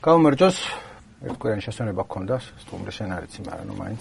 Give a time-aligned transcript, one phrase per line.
[0.00, 0.58] გამომერჯოს
[1.28, 4.00] ერთკვირიანი შესაძლებლობა გქონდა სტუმრის შენარიცი, მაგრამ ნუ მაინც.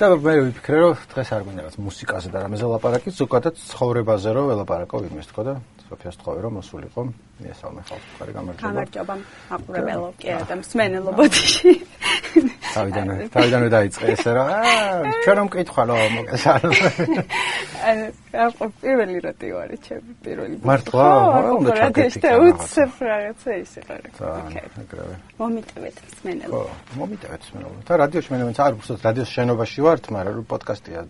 [0.00, 4.44] და მე ვიფიქრე, რომ დღეს არ გვინდა რაც მუსიკაზე და რამეზე ლაპარაკი, ზოგადად ცხოვრებაზე რომ
[4.50, 5.54] ველაპარაკო იმის თქო და
[5.86, 7.00] სოფიას თხოვე რომ მოსულიყო.
[7.46, 8.66] მიესალმე ხალხს ხარი გამარჯობა.
[8.66, 9.14] გამარჯობა
[9.54, 11.72] აყურებელო კი და მსმენელო ბოდიში
[12.74, 14.44] თავიდანვე თავიდანვე დაიწყე ესე რა.
[15.24, 16.88] ჩვენ რომ მკითხვა რომ მოგესალმე
[18.40, 21.06] აა პირველი რატი ვარ ჩემი პირველი მართლა
[21.44, 25.16] რა უნდა ჩაკეთე და უცებ რაღაცა ისე ხარ ოკეი.
[25.40, 26.64] მომიტევეთ მსმენელო ხო
[27.00, 31.00] მომიტევეთ მსმენელო და რადიოში მე მე არ უბრალოდ რადიოს შენობაში ვართ მაგრამ პოდკასტია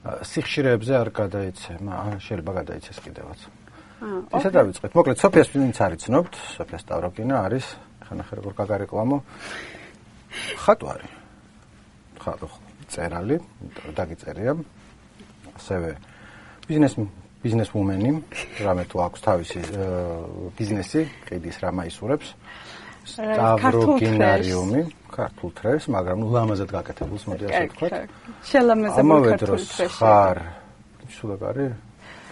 [0.00, 3.40] სიხშირეებზე არ გადაიცე, მაგრამ შეიძლება გადაიცეს კიდევაც.
[4.32, 4.90] ისე დავიწყეთ.
[4.96, 7.66] მოკლედ სოფიას ვინც არის ცნობთ, სოფია სტავროკინა არის,
[8.08, 9.18] ხანა ხერ როგორ გაგარეკლამო.
[10.64, 11.08] ხატვარი.
[12.20, 12.48] ხატო
[12.90, 13.36] წერალი,
[13.96, 14.52] დაგიწერია.
[15.58, 15.90] ასევე
[16.68, 16.94] ბიზნეს
[17.40, 18.10] ბიზნესვუმენი,
[18.60, 19.60] რამე თუ აქვს თავისი
[20.58, 22.28] ბიზნესი, ყიდის რა მაისურებს.
[23.10, 27.92] სტავროკინარიუმი, ქართულ თრეს, მაგრამ ლამაზად გაკეთებულს მოდი ასე ვთქვათ.
[28.44, 29.92] შელამაზებულ ქართულ თრეს.
[29.96, 30.36] ხარ
[31.10, 31.72] სულად არის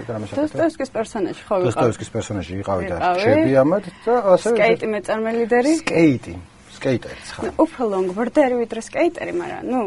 [0.07, 1.67] დოსტოევსკის პერსონაჟი ხო ვიყავ.
[1.67, 5.73] დოსტოევსკის პერსონაჟი იყავი და რჩები ამათ და ასე სკეიტი მეწარმე ლიდერი.
[5.83, 6.35] სკეიტი.
[6.79, 7.51] სკეიტერი ხარ.
[7.59, 9.81] უფრო ლონგბორდერი ვიდრე სკეიტერი, მაგრამ ნუ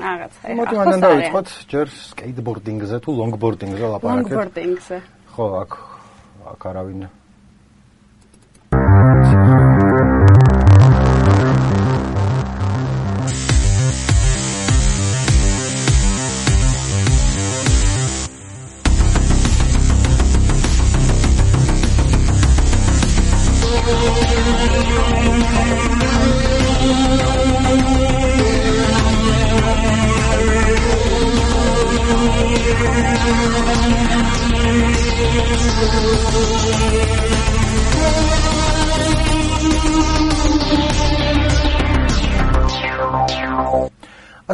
[0.00, 0.40] რაღაცა.
[0.56, 4.32] მოდი მანდ დავიწყოთ ჯერ სკეიტბორდინგზე თუ ლონგბორდინგზე ლაპარაკეთ.
[4.32, 4.96] ლონგბორდინგზე.
[5.36, 5.72] ხო, აქ
[6.56, 7.00] აქ არავინ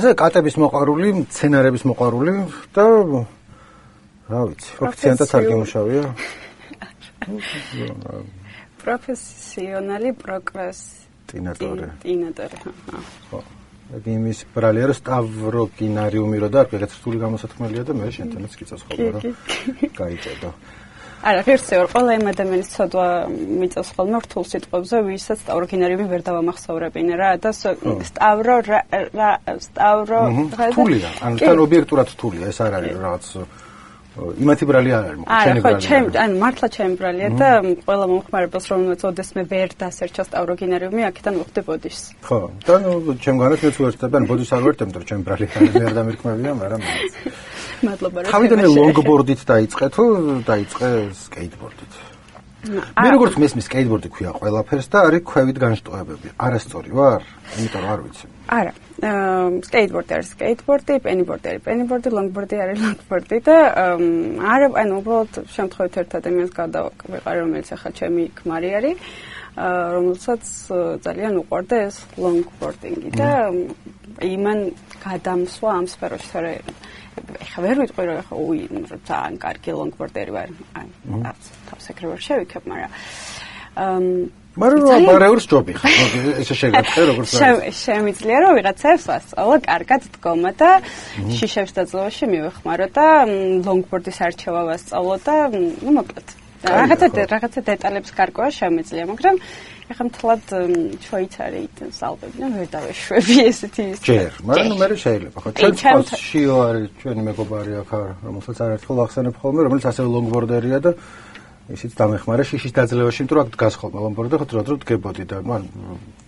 [0.03, 2.33] ასე კატების მოყარული, სცენარების მოყარული
[2.75, 2.85] და
[4.27, 6.05] რა ვიცი, ოფიციანტად არ გიმუშავია.
[8.83, 11.87] პროფესიონალი პროკრასტინატორი.
[12.03, 12.57] ტინატორი.
[13.31, 13.39] ხო.
[13.95, 19.11] ეგ იმის ბრალია რომ სტავროკინარიუმი რო და რაღაც რთული გამოსათქმელია და მე შენთანაც კიცოს ხოლმე
[19.15, 19.23] რომ
[20.03, 20.51] გაიწედო.
[21.23, 23.07] არა, ღირსე ვარ, ყველა იმ ადამიანის ცოდვა
[23.63, 27.31] მიწევს ხოლმე რთულ სიტყვებზე, ვისაც სტავროკინარიუმი ვერ დავამახსოვრებინე რა.
[27.43, 27.51] და
[28.11, 29.31] სტავრო რა
[29.67, 30.21] სტავრო
[30.53, 33.25] რთულია, ანუ თან ობიექტურად რთულია, ეს არ არის რაღაც
[34.13, 35.73] იმათი ბრალი არ არის მოკლედ ჩემი ბრალი.
[35.73, 37.49] არა, ხო, ჩემ ან მართლა ჩემი ბრალია და
[37.87, 42.05] ყველა მომხმარებელს რომელმაც ოდეს მე ვერ დასერჩა სტავროგინარიუმი, აქედან ვხვდი ბოდიშს.
[42.29, 42.75] ხო, და
[43.25, 46.81] ჩემგანაც მეც ვერთებ, ან ბოდიშს არ ვერთებ, მაგრამ ჩემი ბრალი არ არ დამირქმევია, მაგრამ
[47.89, 48.27] მადლობა რა.
[48.31, 50.05] თავიდან ლონგბორდით დაიწყე თუ
[50.45, 50.89] დაიწყე
[51.25, 51.92] სკეიტბორდით?
[52.63, 56.29] მე როგორც მესმის სკეიტბორდი ქვია ყველაფერს და არის ქვევით განშტოებები.
[56.39, 57.23] არასწორი ვარ?
[57.59, 58.27] იმიტომ არ ვიცი.
[58.55, 58.73] არა.
[59.67, 63.57] სკეიტბორდი არის სკეიტბორდი, პენიბორდი არის პენიბორდი, ლონგბორდი არის ლონგბორდი და
[64.55, 68.97] არა, ანუ უბრალოდ შემთხვევით ერთ ადამიანს გადავიყარე, რომელიც ახლა ჩემი ქმარი არის,
[69.59, 70.43] რომელსაც
[71.03, 73.31] ძალიან უყვარდა ეს ლონგბორდინგი და
[74.23, 74.59] იმან
[75.03, 76.53] გადამსვა ამ სფეროში, თორე
[77.45, 78.61] ეხა ვერ ვიტყვი რომ ეხა უი
[79.09, 80.49] ძალიან კარგი ლონგბორდერი ვარ.
[80.79, 80.87] აი,
[81.69, 82.93] თავს ეკრევარ შევიქებ, მაგრამ
[84.53, 85.93] მაგრამ ბარეურს ჯობი ხარ
[86.45, 87.73] ესე შეგაწყე როგორც არის.
[87.73, 90.71] შემიძლია რომ ვიღაცებს ასწავლა კარგად დგომა და
[91.41, 93.07] შიშებს დაძლევაში მივეხმარო და
[93.65, 99.37] ლონგბორდის არჩევა ვასწავლო და ნუ მოკლედ რაღაცა რაღაცა დეტალებს გარკვევა შემიძლია მაგრამ
[99.93, 100.45] ეხლა მთლად
[101.05, 103.99] შვეიცარიით სალბები და ვერ დავეშვები ესეთი ის.
[104.07, 105.49] ჯერ მაგრამ მე შეიძლება ხო?
[105.59, 107.91] ჩვენ შიო არის ჩვენი მეგობარი აქ
[108.23, 110.91] რომელსაც არაერთხელ ახსენებ ხოლმე რომელიც ასევე ლონგბორდერია და
[111.73, 115.63] ისიც დამეხმარა შიშის დაძლევაში, იმიტომ რომ დგას ხოლმე ლომბორდო ხო დრო დრო დგებოდი და მან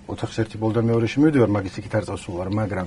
[0.09, 2.87] ოთახს ერთი ბოლდან მეორეში მივიდივარ მაგის იქით არ წავსულ ვარ, მაგრამ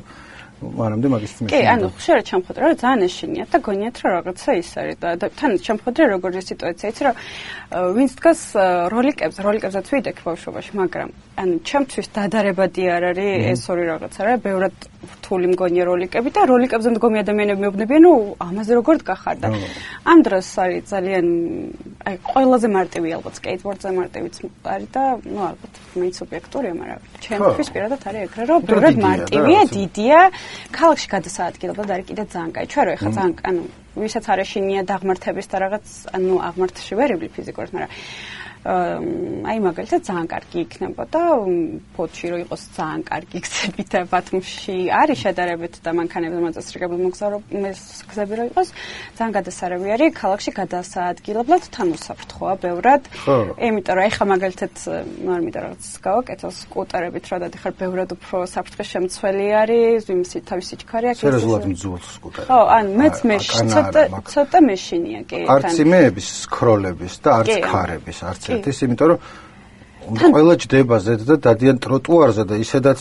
[0.58, 1.48] მანამდე მაგის მე.
[1.54, 5.52] კი, ანუ ხშირად ჩამხოდრა რომ ძალიან ეშინია და გონიათ რომ რაღაცა ის არის და თან
[5.68, 7.16] ჩამხოდრა როგორი სიტუაცია იცი რომ
[7.98, 8.42] ვინც დგას
[8.94, 14.76] როლიკებზე, როლიკებზეც ვიდექ ბავშვობაში, მაგრამ ანუ ჩემთვის დადარებადი არ არის ეს ორი რაღაცა რა, ბევრად
[15.08, 19.48] რთული მგონია როლიკები და როლიკებზე მდგომი ადამიანები მეუბნებიან, ნუ ამაზე როგორ დგახარ და
[20.10, 21.26] ამ დროს არის ძალიან
[22.10, 24.36] აი ყველაზე მარტივი ალბათ სკეიტბორდზე მარტივიც
[24.74, 30.20] არის და ნუ ალბათ მეც ობიექტურია, მაგრამ ჩემთვის პირადად არის ეგრე, რომ ბევრად მარტივია, დიდია,
[30.74, 32.66] ქალაქში გადასაადგილებლად არის კიდე ძალიან კაი.
[32.72, 33.62] ჩვენ რო ეხა ძალიან ანუ
[33.98, 35.86] ვისაც არ ეშინია დაღმართების და რაღაც
[36.18, 37.92] ანუ აღმართში ვერ იბლი ფიზიკურად, მაგრამ
[38.68, 41.22] აი მაგალითად ძალიან კარგი იქნებოდა.
[41.96, 47.80] ფოთში რომ იყოს ძალიან კარგი გზები და ბათუმში არის შედარებით და მანქანებზე მოწესრიგებული მოგზაურობის
[48.18, 48.68] რომ იყოს
[49.18, 53.04] ძალიან გადასარევი არის ქალაქში გადასაადგილებლად თან უსაფრთხოა ბევრად
[53.68, 54.74] იმიტომ რომ ეხა მაგალითად
[55.28, 61.24] ნორმიდა რაღაც გავაკეთო სკუტერებით რა დადიხარ ბევრად უფრო საფრთხეს შემცველი არის იმისი თავისი ჩქარი აქვს
[61.24, 64.02] სერიოზულად მძულს სკუტერი ხო ან მეც მე ცოტა
[64.34, 69.20] ცოტა მეშინია კი არც იმეების სკროლების და არც ქარების არც ერთის იმიტომ რომ
[70.08, 73.00] ყველა ჯდება ზედ და დადიან ტროტუარზე და ისედაც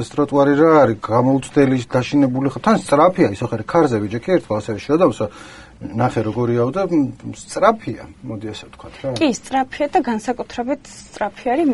[0.00, 4.78] ეს ტროტუარი რა არის გამოუცდელი დაშინებული ხო თან სწრაფია ისო ხარ ქარზე ვიჯექი ერთხელ ასე
[4.80, 5.26] შედავსო
[5.80, 6.82] ნახე როგორიაო და
[7.34, 9.08] სწრაფია, მოდი ასე ვთქვათ რა.
[9.18, 11.66] კი, სწრაფია და განსაკუთრებით სწრაფი არის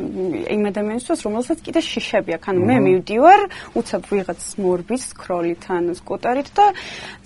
[0.57, 2.49] იმ ადამიანისთვის, რომელსაც კიდე შიშები აქვს.
[2.51, 3.41] ანუ მე მივდივარ,
[3.79, 6.67] უცებ ვიღაც მორბის სკროლითან, სკუტერით და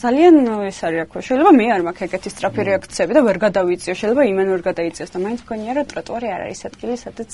[0.03, 0.35] ძალიან
[0.71, 4.23] ეს არის რა ქვია, შეიძლება მე არ მაქვს ეგეთი სწრაფი რეაქციები და ვერ გადავიწიო, შეიძლება
[4.35, 7.31] იმენ ვერ გადაიწიოს და მაინც მგონია რომ ტროტუარი არ არის ადგილი, სადაც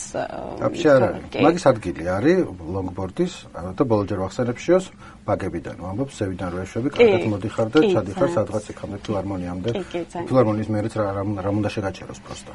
[0.68, 1.22] აფშე არ არის.
[1.40, 2.38] მაგის ადგილი არის
[2.70, 4.86] ლონგბორდის, და ბოლჯერ ვახსენებშიოს
[5.26, 9.70] ბაგებიდან ვამბობ, სევიდან რო ეშვები, კარგად მოდიხარ და ჩადიხარ სადღაც იქამდე ფილარმონიამდე.
[10.28, 11.06] ფილარმონიის მერეც რა
[11.44, 12.52] რა უნდა შეგაჭეროს პროსტო.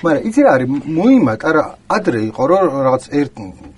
[0.00, 1.62] მაგრამ იცი რა არის მოიმატა რა
[1.92, 3.34] ადრე იყო რომ რაღაც ერთ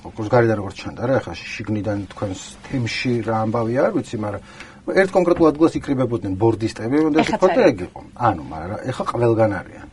[0.06, 4.42] როგორც გარიდან როგორც ჩანდა რა ხა შიგნიდან თქვენს თემში რა ამბავი არ ვიცი მაგრამ
[5.02, 9.88] ერთ კონკრეტულ ადგილას იკრიბებოდნენ ბორდისტები და თქო ეგ იყო ანუ მაგრამ ეხა ყველგან არიან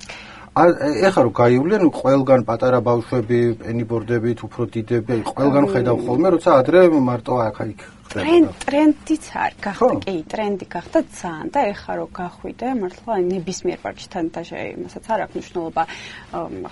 [0.60, 7.34] ეხა რომ გაივლენ ყველგან პატარა ბავშვები პენიბორდებით უფრო დიდები ყველგან ხედავ ხოლმე როცა ადრე მარტო
[7.48, 13.80] აქ იქ ტრენდიც არ გახდა კი ტრენდი გახდა ძალიან და ეხა რო გახვიდე მართლა ნებისმიერ
[13.86, 15.84] პარკში და იმასაც არ აქვს მნიშვნელობა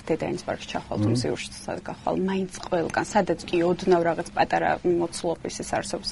[0.07, 5.55] დედაინის პარკში ჩახვალ თუ სიურში სად გახვალ მაინც ყველგან სადაც კი ოდნავ რაღაც პატარა მოცულობის
[5.61, 6.09] ეს არსებობს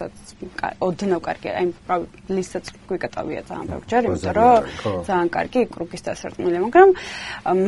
[0.86, 1.66] ოდნავ კარგი აი
[2.30, 4.62] ლისაც გვიკატავია ძალიან ბევრჯერ იმიტომ რომ
[5.10, 6.90] ძალიან კარგი კრუკის დასარტყმელი მაგრამ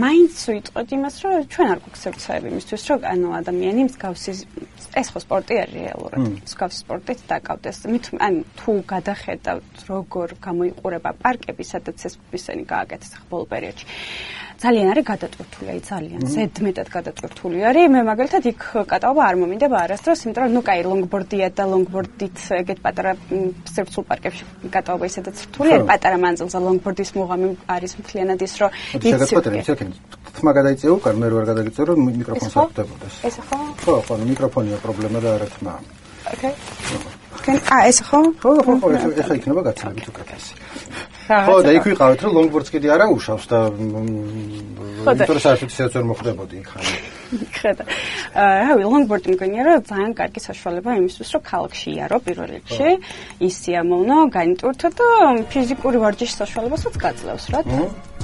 [0.05, 4.31] მაინც ვიტყვეთ იმას რომ ჩვენ არ გვაქვს სერცაები იმისთვის რომ ანუ ადამიანი მსგავსი
[4.97, 6.19] ეს ხო სპორტი არის რეალურად.
[6.47, 7.77] მსგავსი სპორტით და გაკავდეს.
[7.87, 13.85] მით ან თუ გადახედავთ როგორ გამოიყურება პარკები, სადაც ეს ისინი გააკეთეს ახალ პერიოდში.
[14.57, 17.85] ძალიან არის გადატვირთული, აი ძალიან ზედმეტად გადატვირთული არის.
[17.93, 22.79] მე მაგალითად იქ კატაობა არ მომინდება არასდროს, იმიტომ რომ ნუ კაი ლონგბორდია და ლონგბორდით ეგეთ
[22.81, 23.11] პატარა
[23.75, 24.43] სერცულ პარკებში
[24.73, 25.87] კატაობა ისედაც რთული არის.
[25.91, 29.75] პატარა მანძილზე ლონგბორდის მუღამი არის მთლიანად ის, რომ იცი
[30.37, 33.15] თმა გადაიწეო, კარ მე რო არ გადაგიწეო, რომ მიკროფონს არ ხვდებოდეს.
[33.25, 33.57] ეს ხო?
[33.81, 35.73] ხო, ხო, მიკროფონია პრობლემა და არა თმა.
[36.33, 37.16] ოკეი.
[37.47, 38.19] თქვენ ა ეს ხო?
[38.43, 38.87] ხო, ხო, ხო,
[39.23, 40.53] ეხა იქნება გაცილებით უკეთესი.
[41.31, 46.55] ხო, და იქ ვიყავით, რომ ლონგბორდს კიდე არა უშავს და იმიტომ რომ საერთოდ არ მოხდებოდი
[46.59, 46.91] იქ ხანი.
[47.55, 47.83] ხედა.
[48.35, 52.89] აა, რავი, ლონგბორდი მგონია რომ ძალიან კარგი საშუალება იმისთვის, რომ ქალაქში იარო პირველ რიგში,
[53.47, 55.07] ისიამოვნო, განიტვირთო და
[55.47, 57.63] ფიზიკური ვარჯიშის საშუალებასაც გაძლევს, რა.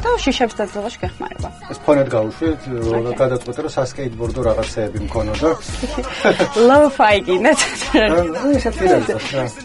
[0.04, 1.50] და შიშებს დაძლევაში გეხმარება.
[1.72, 2.62] ეს ფონად გავუშვით,
[3.22, 5.50] გადაწყვეტე რომ სასკეიტბორდო რაღაცეები მქონოდა.
[6.70, 7.60] Low-fi გინეთ.
[7.96, 9.18] აა, ეს აფერია.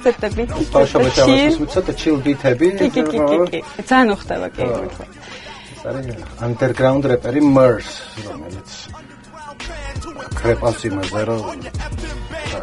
[0.05, 0.43] ცოტები.
[0.75, 2.69] ბავშვებს ამას უცოტა chill beat-ები.
[2.79, 3.61] კი, კი, კი, კი.
[3.83, 4.63] ძალიან უხდება კი.
[5.79, 6.07] ეს არის
[6.47, 7.89] underground рэპერი Murs,
[8.27, 8.71] რომელიც
[10.39, 11.43] კრეპავს იმაზე რომ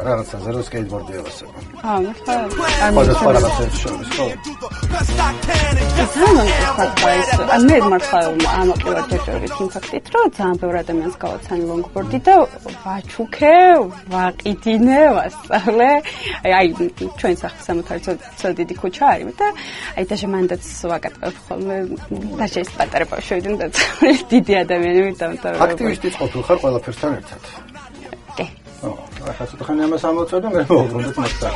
[0.05, 1.57] რაღაცაზე რომ სკეიტბორდი ევასება.
[1.85, 2.35] აა, ხა.
[2.85, 4.25] არ მოხდა რაღაცა შორის, ხო?
[6.15, 7.45] ძალიან ფაქტია.
[7.55, 8.19] ან მე მართლა
[8.61, 12.35] ამაყივარ ჯერჯერობით იმ ფაქტით, რომ ძალიან ბევრი ადამიანს გავაცანი ლონგბორდი და
[12.85, 13.57] ვაჩუქე,
[14.13, 15.91] ვაყიდინე, ვასწავლე.
[16.59, 16.67] აი,
[17.19, 19.47] ჩვენ სახს სამოთარცო ცოდი ქუჩა არის და
[19.97, 21.77] აი და შემანდაც ვაკატებ ხოლმე
[22.39, 23.67] და შეიძლება პატარა ბავშვები და
[24.31, 25.25] დიდი ადამიანები და
[25.65, 27.41] აქტივისტი ყოფილ ხარ ყველაფერთან ერთად.
[29.30, 31.52] ახლა ცოტა ხანი ამას ამოწოდა მე მოვუბრუნდეთ მასთან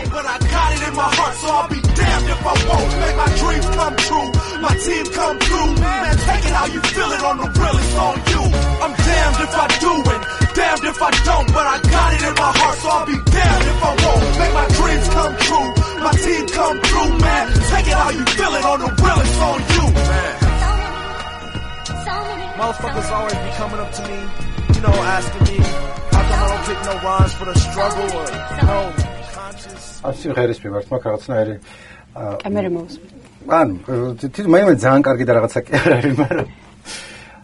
[4.64, 7.94] My team come through, man, take it how you feel it on the real, it's
[8.04, 8.42] on you.
[8.84, 10.20] I'm damned if I do it,
[10.58, 13.66] damned if I don't, but I got it in my heart, so I'll be damned
[13.72, 14.24] if I won't.
[14.40, 15.68] Make my dreams come true,
[16.06, 19.38] my team come through, man, take it how you feel it on the real, it's
[19.48, 19.84] on you.
[20.10, 20.34] Man.
[22.58, 24.18] Motherfuckers always be coming up to me,
[24.74, 25.58] you know, asking me
[26.29, 28.27] I don't take no rhymes for the struggle or
[28.69, 28.79] no
[29.36, 31.55] conscious ასე ღერის მიმართ მაგ რაღაცნაირი
[32.43, 33.07] კამერა მოვსმე.
[33.59, 33.69] ან
[34.19, 36.48] თვითონ მე ძალიან კარგი და რაღაცა კი არ არის, მაგრამ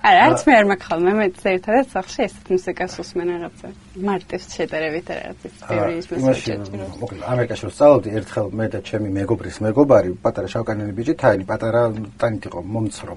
[0.05, 3.67] არა, არც მე არ მაქვს ხოლმე, მე ერთადერთ სახში ესეთ მუსიკას უსმენ რაღაცა.
[4.05, 5.65] მარტივს შედარებით რაღაცა.
[5.71, 6.53] ბევრი ის მუსიკა.
[7.01, 11.81] მოკლედ, ამერიკაში ვსწავლობდი ერთხელ მე და ჩემი მეგობრის მეგობარი, პატარა შავკანიანი ბიჭი, თაინი, პატარა
[12.21, 13.13] ტანით იყო, მომცრო.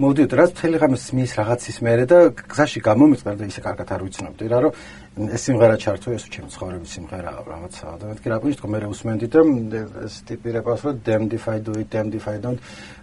[0.00, 4.46] მოვიდეთ რაც მთელი ღამე სმის რაღაცის მერე და გზაში გამომიწყდა და ისე კარგად არ ვიცნობდი
[4.48, 4.72] რა რომ
[5.28, 7.94] ეს სიმღერა ჩართო ეს ჩემ ცხოვრების სიმღერა რაღაცაა.
[8.00, 9.40] და მეთქი რა ყვინით თქო მე უსმენდი და
[10.08, 12.60] ეს ტიპი რეპას რომ damn if I do it damn if I don't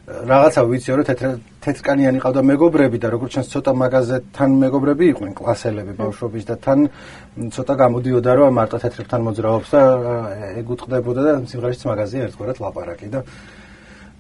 [0.08, 1.26] რაღაცა ვიცი რომ თეთრ
[1.62, 6.80] თეთრკანიანი ყავდა მეგობრები და როგორც ჩანს ცოტა მაღაზეთთან მეგობრები იყვნენ კლასელები ბავშვობის და თან
[7.54, 9.82] ცოტა გამოდიოდა რომ მარტო თეთრებთან მოძრაობს და
[10.64, 13.20] ეგუტყდებოდა და სიმღერის მაღაზია ერთგვარად ლაპარაკი და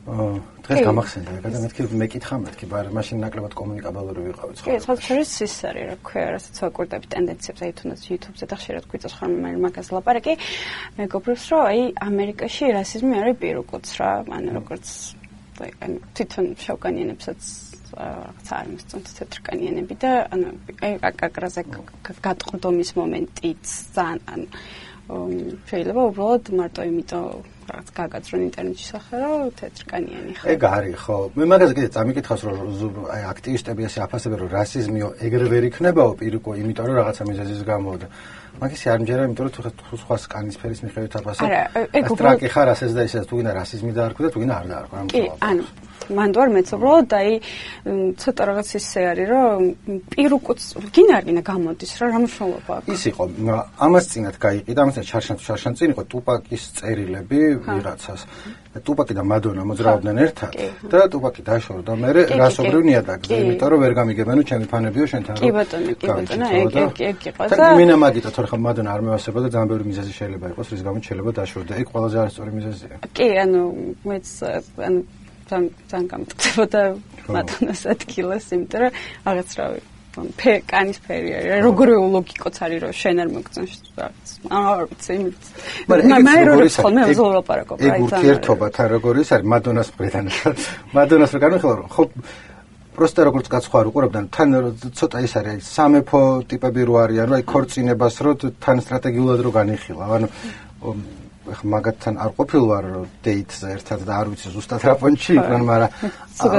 [0.07, 4.53] დღეს გამახსენდა ეგ და მეთქი მეკითხა მეთქი ბარ მაშინ ნაკლებად კომუნიკაბელური ვიყავი
[4.87, 8.85] ხო კი შორის ის არის რა ქვია რასაც ვაკურდები ტენდენციებს აი თუნდაც YouTube-ზე და ხშირად
[8.87, 10.33] გვიწევს ხოლმე მაგას ლაპარაკი.
[10.95, 14.87] მეგობრებს რომ აი ამერიკაში რასიზმი არის პირუკოც რა ანუ როგორც
[15.67, 15.71] აი
[16.15, 17.41] თვითონ შავკანიანებსაც
[17.99, 20.47] რაღაც არ მისწონთ თეთრკანიანები და ანუ
[20.87, 21.61] აი აკაკრაზე
[22.23, 23.63] გატყდომის მომენტიც
[23.95, 24.47] ძალიან ანუ
[25.07, 27.25] შეიძლება უბრალოდ მარტო იმიტომ
[27.67, 31.17] რაღაც გაგაცრონ ინტერნეტში სახე რომ თეთრკანიანი ხო ეგ არის ხო.
[31.35, 36.51] მე მაგაზე კიდე წამიკითხავს რომ აი აქტივისტები ასე აფასებენ რომ რასიზმიო ეგრე ვერ იქნებაო პირიქო
[36.59, 38.07] იმიტომ რომ რაღაცა მიზეზის გამო და
[38.61, 41.43] მაგისი არ მჯერა იმიტომ რომ თუ სხვა სკანის ფერის მიხედვით აფასებ.
[41.47, 41.61] არა
[41.99, 44.95] ეგ უბრალოდ ხარ ასეც და ისეც თუ გინდა რასიზმი დაარქვი და თუ გინდა არ დაარქვი
[44.97, 45.63] ამ კი ანუ
[46.07, 47.31] მანდ ვარ მეც უბრალოდ აი
[48.21, 49.61] ცოტა რაღაც ისე არის რომ
[50.13, 50.61] პირუკუც
[50.95, 52.93] გინ არ გინდა გამოდის რა რა მნიშვნელობა აქვს?
[52.95, 53.23] ის იყო
[53.85, 58.21] ამას წინათ გაიყიდა ამას ჩარშან ჩარშან წინ იყო ტუპაკის წერილები ვიღაცას.
[58.77, 60.53] ტუპაკი და მადონა მოძრაობდნენ ერთად
[60.91, 61.91] და ტუპაკი დაშორდა.
[61.97, 66.75] მე რასობრივ ნიადაგზე იმიტომ რომ ვერ გამიგებენო ჩემი ფანებიო შენთან კი ბატონო კი ბატონო ეგ
[66.77, 70.45] ეგ ეგ იყო და მინა მაგიტო თორე ხომ მადონა არ მევასებოდა ძალიან ბევრი მიზეზი შეიძლება
[70.53, 71.73] იყოს რის გამო შეიძლება დაშორდა.
[71.81, 72.95] ეგ ყველაზე არასწორი მიზეზია.
[73.17, 73.61] კი ანუ
[74.05, 74.27] მეც
[74.77, 74.99] ანუ
[75.49, 76.80] ძალიან ძალიან გამწდებოდა
[77.37, 78.92] მათონას ადგილას, იმიტომ რომ
[79.26, 79.80] რაღაც რავი
[80.12, 81.64] ფე კანის ფერი არის.
[81.64, 84.26] როგორი ლოგიკოც არის რომ შენ არ მოგწონს რაღაც.
[84.52, 85.42] არ ვიცი, იმით.
[85.88, 87.97] მაგრამ მე როგორი ხოლმე ვზოლაპარაკობ, აი ძალიან.
[87.97, 90.25] ეგ ურთიერთობა თან როგორი ის არის მადონას პრედან.
[90.97, 92.02] მადონას რო განვიხილო, ხო
[92.92, 94.49] просто როგორც გაცხარ უყურებდნენ თან
[94.92, 100.04] ცოტა ის არის სამეფო ტიპები რო არიან, აი ქორწინებას რო თან სტრატეგიულად რო განიხილა.
[100.12, 100.28] ანუ
[101.48, 102.86] ხა მაგათთან არ ყოფილვარ
[103.24, 105.92] დეიტზე ერთად და არ ვიცი ზუსტად რა პონჩი იყვნენ, მაგრამ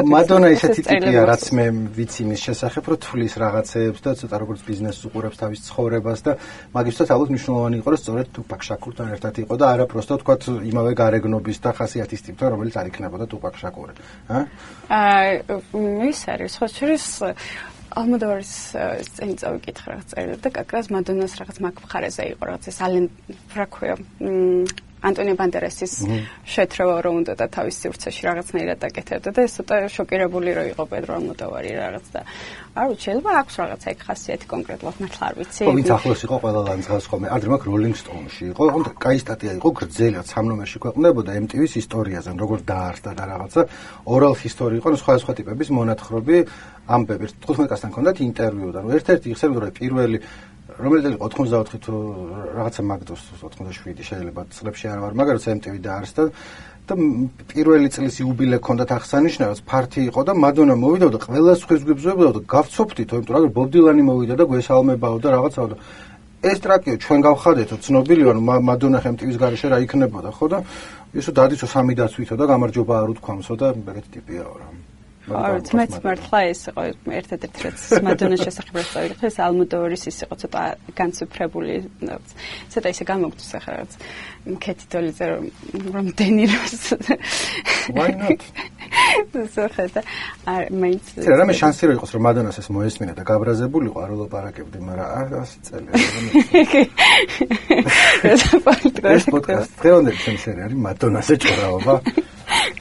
[0.14, 1.64] მადონა ისეთი ტიპია, რაც მე
[1.98, 6.32] ვიცი მის შესახებ, რომ თulis რაღაცეებს და ცოტა როგორც ბიზნესს უყურებს თავის ცხოვრებას და
[6.74, 10.42] მაგისტოთ ალბათ მნიშვნელოვანი იყო, რომ სწორედ თუპაკ შაკურთან ერთად იყო და არა პროსტო თქვათ
[10.72, 13.92] იმავე გარეგნობის და ხასიათის ტიპთან, რომელიც არ იქნებოდა თუპაკ შაკური.
[14.28, 14.38] ა?
[14.88, 17.28] აა ის არის ხო შეიძლება
[17.98, 18.52] ალმოდოვარის
[19.18, 23.08] წინ წავიკითხე რაღაც წერილები და კაკრას მადონას რაღაც მაგ მხარეზე იყო რაღაც ეს ალენ
[23.58, 23.96] რა ქვია
[24.98, 25.94] ანტონიო ბანდერასის
[26.42, 31.12] შეთრევა რომ უნდა და თავის სივრცეში რაღაცნაირად დაკეთებდა და ეს ცოტა შოკირებული რო იყო პედრო
[31.18, 32.20] ალმოდოვარი რაღაც და
[32.78, 35.62] არ ვიცი შეიძლება აქვს რაღაცა ეგ ხასიათი კონკრეტულად მართლა არ ვიცი.
[35.66, 39.18] ხო ვინც ახლოს იყო ყველა ლანძღავს ხოლმე ადრე მაგ როლინგ სტოუნში იყო ხო და კაი
[39.22, 43.60] სტატია იყო გრძელად სამ ნომერში ქვეყნდებოდა MTV-ის ისტორიაზე როგორ დაარსდა და რაღაცა.
[44.14, 46.36] ორალ ჰისტორი იყო სხვა სხვა ტიპების მონათხრობი
[46.88, 50.18] ამბები 15 კაცთან ჰქონდათ ინტერვიუ და ერთ-ერთი იხსენებოდა რომ პირველი
[50.78, 51.94] რომელიც იყო 84 თუ
[52.58, 56.22] რაღაცა მაგდოს 87 შეიძლება წლებში არ ვარ, მაგრამ MTV დაარსდა
[56.88, 56.94] და
[57.50, 62.40] პირველი წლის იუბილე ჰქონდათ აღსანიშნავად, ფართი იყო და მადონა მოვიდა და ყველა სხვის გვიბზვებოდა და
[62.54, 65.76] გავცოფდით, იმიტომ რომ ბობ დილანი მოვიდა და გვესალმებაო და რაღაცაო და
[66.38, 70.58] ეს ტრაკიო ჩვენ გავხადეთო ცნობილი ვარ მადონა MTV-ს გარეშე რა იქნებოდა ხო და
[71.18, 74.68] ისო დადიცო სამი დაცვითო და გამარჯობა არ უთქვამსო და ეგეთი ტიპია რა.
[75.28, 76.82] არ მეც მართლა ეს იყო
[77.18, 80.62] ერთ-ერთი რაც მადონას შესახებ რა წავიდე ეს ალმოდოვარის ის იყო ცოტა
[81.00, 81.74] განსუფრებული
[82.72, 83.92] ცოტა ისე გამოგწუს ახლა რაც
[84.64, 85.24] კეთი დოლიზე
[85.92, 86.84] რომ დენიროს.
[87.92, 88.42] Why not?
[89.28, 90.02] ზოხეთა
[90.48, 94.10] არ მეც ეს რა მე შანსი რო იყოს რომ მადონას ეს მოესმინა და გაბრაზებულიყო არ
[94.16, 95.88] ვლაპარაკებდი მაგრამ ასე წელი
[98.32, 101.94] ეს პოდკასტ დღევანდელი შემსერი არის მადონას ეჭვრაობა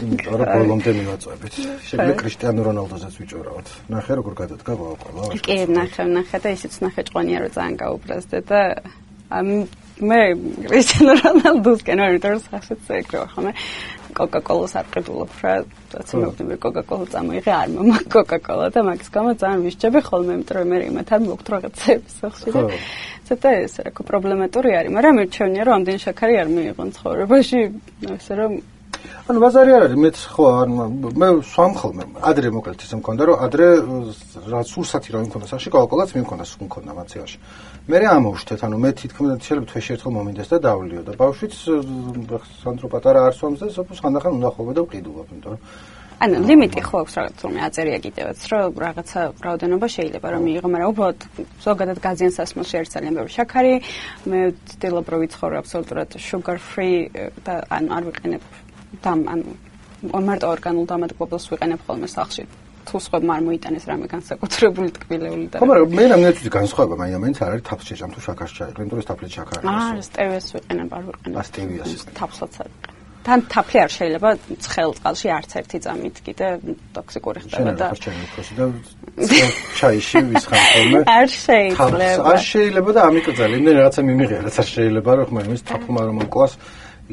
[0.03, 1.53] იმიტომ რომ ბოლომდე მივაწვევით.
[1.88, 3.67] შეიძლება კრისტიანო რონალდოზეც ვიჭურავთ.
[3.93, 5.21] ნახე როგორ გადადგა ყველა.
[5.47, 8.62] კი, ნახე, ნახე და ისიც ნახე ჭყვანია რომ ძალიან გაუბრაზდე და
[9.27, 10.19] მე
[10.69, 13.47] კრისტიანო რონალდოსკენ არ ვიტყვი საერთოდ ეგრე ხომ
[14.17, 15.53] კოკა-კოლას არ ყიდულობ რა
[16.09, 20.77] ცნობილი კოკა-კოლა წამოიღე არ მომა კოკა-კოლა და მაგის გამო ძალიან ვისჭები ხოლმე იმიტომ რომ მე
[20.88, 22.63] იმათ არ მოგთ რაღაცებს სახში და
[23.27, 27.59] ცოტა ეს რა პრობლემატური არის მაგრამ მე ჩვენია რომ ამდენ შაქარი არ მიიღონ ცხოვრებაში
[28.15, 28.51] ასე რომ
[29.27, 30.46] ანუ ბაზარი არ არის მეც ხო
[31.20, 33.67] მე სვამ ხოლმე ადრე მოკლედ ისე მქონდა რომ ადრე
[34.48, 37.38] რა სურსათი რომ მქონდა სახში კოლკოლაც მიმქონდა სულ მქონდა მაციაში.
[37.91, 41.53] მე რა ამოვშთეთ ანუ მე თითქმის შეიძლება თვეში ერთხელ მომინდეს და დავლიო და ბავშვიც
[42.63, 45.62] სანდრო პატარა არ სვამს და სოფოს ხანდახან უნდა ხოვე და ვყიდულობ იმიტომ რომ
[46.17, 50.89] ანუ ლიმიტი ხო აქვს რაღაც რომ აწერია კიდევაც რომ რაღაცა რაოდენობა შეიძლება რომ მიიღო მაგრამ
[50.89, 51.20] უბრალოდ
[51.62, 53.74] ზოგადად გაზიან სასმელში არის ძალიან ბევრი შაქარი.
[54.25, 57.06] მე ვცდილობ რომ ვიცხოვრო აბსოლუტურად sugar free
[57.46, 58.41] და ანუ არ ვიყენებ
[59.03, 62.44] ანუ მარტო ორგანულ დამატებებს ვიყენებ ხოლმე სახში.
[62.88, 67.51] თუ სხვა არ მოიტანეს რამე განსაკუთრებული ტკბილეული და ხო მაგრამ მე რამდენიც განსხვავება მაინც არ
[67.56, 71.36] არის თაფს შეჭამ თუ შაქარს ჩაიყრე იმიტომ რომ თაფლი შაქარი აა სტევიას ვიყენებ არ ვიყენებ.
[71.51, 72.70] სტევიას თაფსაც არ
[73.27, 74.29] თან თაფლი არ შეიძლება
[74.63, 76.48] ცხელ წყალში არც ერთი წამით კიდე
[76.96, 77.88] ტოქსიკური ხდება და
[78.56, 78.65] და
[79.79, 81.00] ჩაიში ვისხარ ხოლმე.
[81.20, 82.24] არ შეიძლება.
[82.32, 86.15] არ შეიძლება და ამიკრძალი იმენ რაღაცა მიმიღია რაც არ შეიძლება რომ ხმა იმის თაფლმა რომ
[86.24, 86.53] მოკლას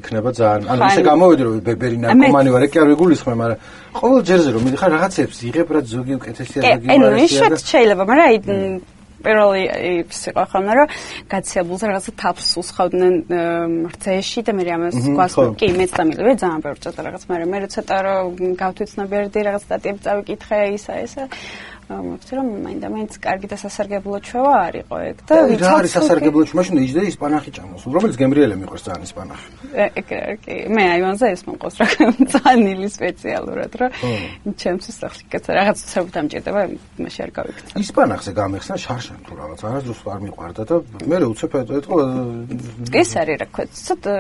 [0.01, 3.59] იქნება ძალიან ანუ ისე გამოვიდი რომ ბებერი ნარკომანი ვარ კი არ ვიგულისხმე მაგრამ
[4.01, 8.39] ყოველ ჯერზე რომ მიდიხარ რაღაცებს იღებ რა ზოგი უკეთესია ზოგი მარია და შეიძლება მაგრამ აი
[9.25, 9.63] პირველი
[10.05, 10.89] ის იყო ხოლმე რომ
[11.33, 13.15] გაცებულზე რაღაცა თაფს უსხავდნენ
[13.95, 17.97] რძეში და მე ამას გვას კი მეც დამილები ძალიან ბევრი ცოტა რაღაც მაგრამ მე ცოტა
[18.05, 18.25] რომ
[18.63, 21.25] გავთვითნობიერდი რაღაც სტატიები წავიკითხე ისა ისა
[21.89, 26.59] მოგწერ რომ მაინდა მაინც კარგი და სასარგებლო ჩვევა არისო ეგ და რა არის სასარგებლო ჩვევა?
[26.61, 29.49] მაშინ იჯდა ისპანახი ჭამოს რომელიც გემრიელე მიყვარს ძალიან ისპანახი.
[29.75, 30.09] ეგ
[30.45, 31.87] კი მე აივანზე ეს მომყოს რა
[32.35, 33.87] ძალიან სპეციალურად რა.
[34.57, 36.61] ჩემთვის სახში კეცა რაღაც ცებ დამჭირდება
[37.05, 40.77] მაშინ არ გავიქცე ისპანახზე გამეხსნა შარშან თუ რაღაც არასდროს არ მიყვარდა და
[41.11, 41.97] მე უცებ ეთქო
[43.03, 44.13] ეს არის რა ქვია ცოტა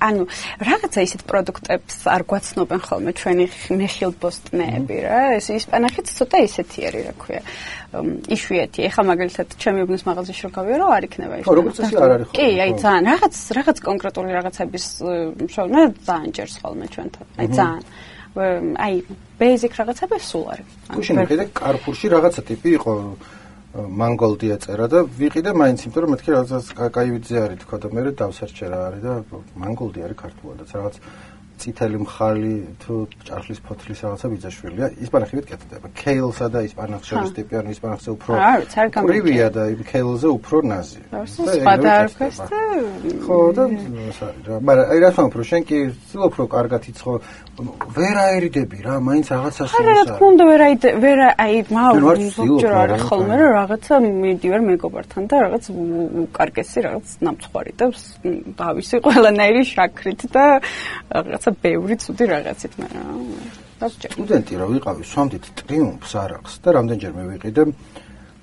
[0.00, 0.22] ანუ
[0.68, 3.44] რაღაცა ისეთ პროდუქტებს არ გვაცნობენ ხოლმე ჩვენი
[3.80, 5.20] მეხილბოსტნეები რა.
[5.38, 7.42] ეს ისპანახიც ცოტა ისეთი არის რა ქვია.
[8.34, 8.80] იშვიათი.
[8.90, 12.48] ეხლა მაგალითად ჩემი უბნის მაღაზიაში რო გავიარო არ იქნება ის როგორც ისე არ არის კი
[12.64, 13.04] აი ძალიან.
[13.14, 14.84] რაღაც რაღაც კონკრეტული რაღაცების
[15.54, 17.84] შოვნა ძალიან ჭერს ხოლმე ჩვენთან აი ძალიან.
[18.34, 18.94] აი
[19.38, 22.92] ბეიზიკ რაღაცები სულ არის ანუ შენ ხედე კარფურში რაღაცა ტიპი იყო
[23.74, 28.66] მანგოლდი ეწერა და ვიყიდე მაინც იმიტომ რომ მეთქი რაღაცას კაკაივიძე არის თქო და მე დავსერჩე
[28.70, 29.12] რა არის და
[29.62, 30.94] მანგოლდი არის ქართულადაც რაღაც
[31.60, 32.94] წითელი მხალი თუ
[33.28, 35.86] ჭარხლის ფოთლის რაღაცა ბიძაშვილია ისპანახივით კეთდება.
[36.00, 38.32] კეილსა და ისპანახს შორის ტიპი ანუ ისპანახზე უფრო
[39.08, 41.00] პრივია და იმ კეილზე უფრო ნაზი.
[43.24, 43.64] ხო და
[44.66, 47.12] მაგრამ აი რა თქმა უნდა შენ კი ცდილობ რომ კარგად იცხო
[47.54, 51.94] ვერ აერიდები რა მაინც რაღაცას არა რა თქმა უნდა ვერ აი ვერ აი მაუ
[52.34, 55.64] ზოგჯერ არის ხოლმე რომ რაღაცა მიდივარ მეგობართან და რაღაც
[56.24, 57.86] უკარგესი რაღაც ნამცხვარი და
[58.58, 60.44] დავისი ყველანაირი შაქრით და
[61.44, 63.18] რაღაცა ბევრი ცუდი რაღაცით, მაგრამ
[63.84, 67.62] სტუდენტი რა ვიყავი, სვამდით ტრიუმფს არახს და რამდენჯერ მე ვიყიდე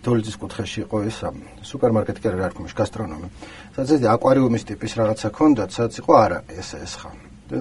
[0.05, 1.17] დოლიძის კუთხეში იყო ეს
[1.65, 3.27] სუპერმარკეტი კი არ არის გასტრონომი.
[3.73, 7.09] სადაც ეს აკვარიუმის ტიპის რაღაცა ქონდა, სადაც იყო არა ეს ეს ხა.
[7.49, 7.57] და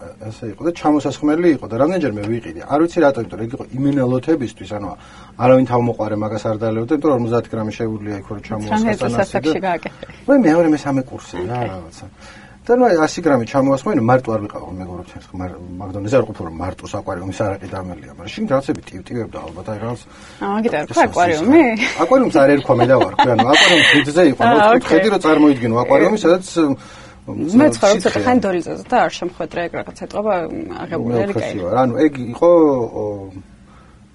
[0.00, 2.60] ესე იყო და ჩამოსასხმელი იყო და რამდენჯერ მე ვიყიდე.
[2.64, 4.88] არ ვიცი რატო, იმიტომ რომ იქ იყო იმენელოთებისთვის, ანუ
[5.44, 9.60] არავინ თავმოყარე მაგას არ დალებდა, იმიტომ რომ 50 გრამი შეუძლია იქ რომ ჩამოსასხმელი.
[10.24, 12.04] ვაი მეორე მესამე კურსი რა რაღაცა.
[12.70, 15.26] და ნუ 100 გრამი ჩამოასხმენ მარტო არ ვიყავ მეგობრებს ჩემს
[15.80, 20.00] მაგდონეზე არ ყოფილ რომ მარტო საკვარიუმის არაყი დამელია მაგრამ შინ რაღაცები ტივტივებდა ალბათ აი რაღაც
[20.40, 21.64] აა მაგით არ ხო აკვარიუმი?
[22.04, 24.58] აკვარიუმს არ ერქვა მე და ვარ ანუ აკვარიუმი ფიძზე იყო ნუ
[24.90, 26.46] ხედი რომ წარმოიდგინო აკვარიუმი სადაც
[27.30, 30.34] მე ცხრა ცოტა ხან დოლიძეზე და არ შემხვედრა ეგ რაღაც ეთყობა
[30.82, 31.58] აღებული არის კაი.
[31.82, 32.50] ანუ ეგ იყო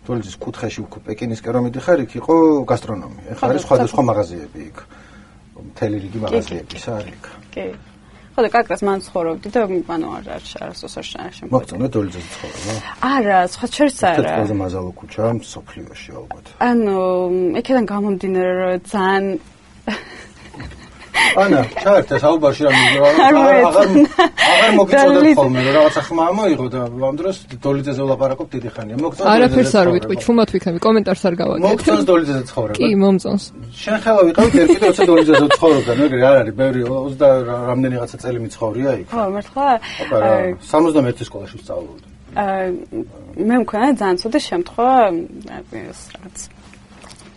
[0.06, 2.36] დოლიძის კუთხეში უკვე პეკინისკენ რომ მიდიხარ იქ იყო
[2.72, 4.78] გასტრონომი ეხლა არის სხვადასხვა მაღაზიები იქ.
[5.70, 7.24] მთელი რიგი მაღაზიები არის იქ.
[7.54, 7.66] კი
[8.36, 11.54] ხო და კაკრას მან ცხოვრობდი და ანუ არ არ არასოს არ შემოგვიწყდა.
[11.56, 12.74] მოგწონდა დოლიძეზე ცხოვრება?
[13.16, 14.34] არა, სხვა შორის არა.
[14.36, 15.24] თეთრ მაზალო ქუჩა
[15.56, 16.46] სოფლიოში ალბათ.
[16.60, 16.98] ანუ
[17.60, 19.24] ეკედან გამომდინარე ძალიან
[21.36, 23.88] ანა, ჩაერთე საუბარში რა მიგრა, აღარ
[24.46, 28.96] აღარ მოგიწოდებ ხოლმე, რაღაცა ხმა მოიღო და ამ დროს დოლიძეზე ვლაპარაკობ დიდი ხანია.
[29.04, 29.30] მოგწონს?
[29.36, 31.66] არაფერს არ ვიტყვი, ჩუმად ვიქნები, კომენტარს არ გავაკეთე.
[31.66, 32.78] მოგწონს დოლიძეზე ცხოვრება?
[32.80, 33.44] კი, მომწონს.
[33.84, 37.30] შენ ხელა ვიყავით ერთ კიდე 20 დოლიძეზე ცხოვრობდა, მეგრე არ არის, ბევრი 20
[37.70, 39.08] რამდენი რაღაცა წელი მიცხოვრია იქ.
[39.12, 39.68] ხო, მართლა?
[40.72, 42.08] 71 სკოლაში ვსწავლობდი.
[42.36, 42.68] აა
[43.36, 45.00] მე მქონდა ძალიან ცუდი შემთხვევა,
[45.72, 46.38] ეს რაღაც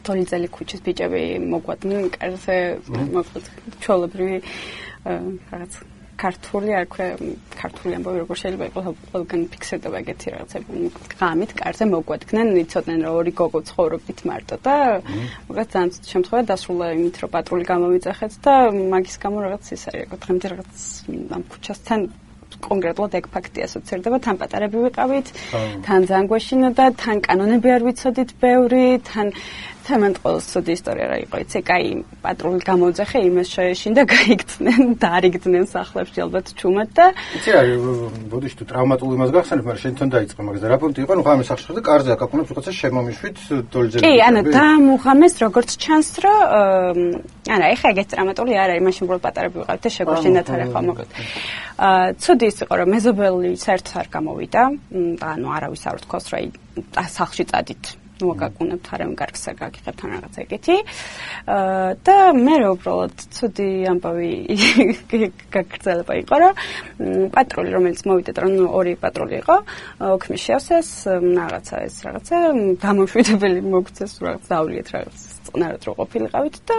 [0.08, 2.56] თოლიძელი ქუჩის ბიჭები მოგვადნენ კარზე
[3.18, 3.46] მოკლედ
[3.84, 4.36] ჩოლებრივი
[5.52, 5.72] რაღაც
[6.18, 7.06] ქართული არ ქვე
[7.54, 10.90] ქართული ამბავი როგორ შეიძლება იყოს ყველგან ფიქსირდება ეგეთი რაღაცები
[11.20, 14.76] ღამით კარზე მოგვადგნენ იცოდნენ რომ ორი გოგო ცხოვრობდით მარტო და
[15.46, 18.54] მოკლედ ძალიან შემთხვევა დასრულა იმით რომ პატრული გამოვიძახეთ და
[18.94, 20.72] მაგის გამო რაღაც ის არის როგორ დღემდე რაღაც
[21.38, 22.00] ამ ქუჩასთან
[22.66, 24.18] კონკრეტულად ეგ ფაქტი ასოცირდება.
[24.24, 25.26] თან პატარები ვიყავით
[25.86, 29.28] თან ძალიან გვეშინოდა თან კანონები არ ვიცოდით ბევრი თან
[29.88, 31.36] თემან ყოველ სწოდი ისტორია რა იყო.
[31.44, 31.88] იცი კაი
[32.20, 37.06] პატრული გამოძახე იმას შეეშინ და გაიგდნენ დარიგდნენ სახლებში ალბათ ჩუმად და
[37.38, 37.62] იცი რა
[38.28, 40.66] ბოდიში თუ ტრავმატული იმას გახსენებ მაგრამ შენ თან დაიწყე მაგაზე.
[40.68, 43.36] რა პუნქტი იყო ნუ ხამე სახლში და კარზე აკაკუნებს უხეცე შემომიშვით
[43.72, 46.98] დოლიძე კი ანუ და მუხამეს როგორც ჩანს რომ
[47.48, 51.10] არა ეხა ეგეთ ტრავმატული არ არის მაშინ უბრალოდ პატარები ვიყავით და შეგვაშინდათ არა ხო მოკლედ
[51.78, 54.62] აა ცუდი ის იყო რომ მეზობელი საერთოდ არ გამოვიდა.
[55.32, 56.40] ანუ არავის არ თქოს რა
[57.16, 60.76] სახლში წადით მოაკაკუნებთ არამე კარგს არ გაგიღებთ ან რაღაცა ეგეთი.
[61.48, 64.32] აა და მე რა უბრალოდ ცუდი ამბავი
[65.56, 66.50] გაგრძელება იყო რა.
[67.34, 69.56] პატრული რომელიც მოვიდა და ნუ ორი პატრული იყო,
[70.18, 72.38] ოქმი შეავსეს რაღაცა ეს რაღაცა
[72.82, 76.76] გამოშვიდებელი მოგცეს რაღაც დავლიეთ რაღაც წყნარად რო ყოფილიყავით და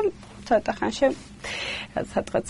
[0.50, 1.08] ცოტა ხანში
[2.14, 2.48] სადღაც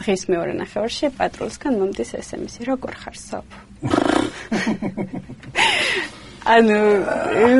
[0.00, 3.48] დღის მეორე ნახევარში პატრულსგან მომდის SMS-ი როგორ ხარ სოფ?
[6.48, 6.78] ანუ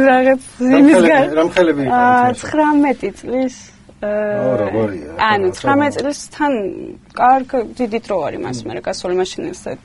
[0.08, 2.00] რაღაც იმისგან რამ ხელები იყო?
[2.40, 3.56] 19 წლის
[4.00, 5.10] აა როგორია?
[5.20, 6.52] ანუ 19 წლისთან
[7.12, 9.76] კარგ დიდი დრო არის მას მე გასული მაშინ ესე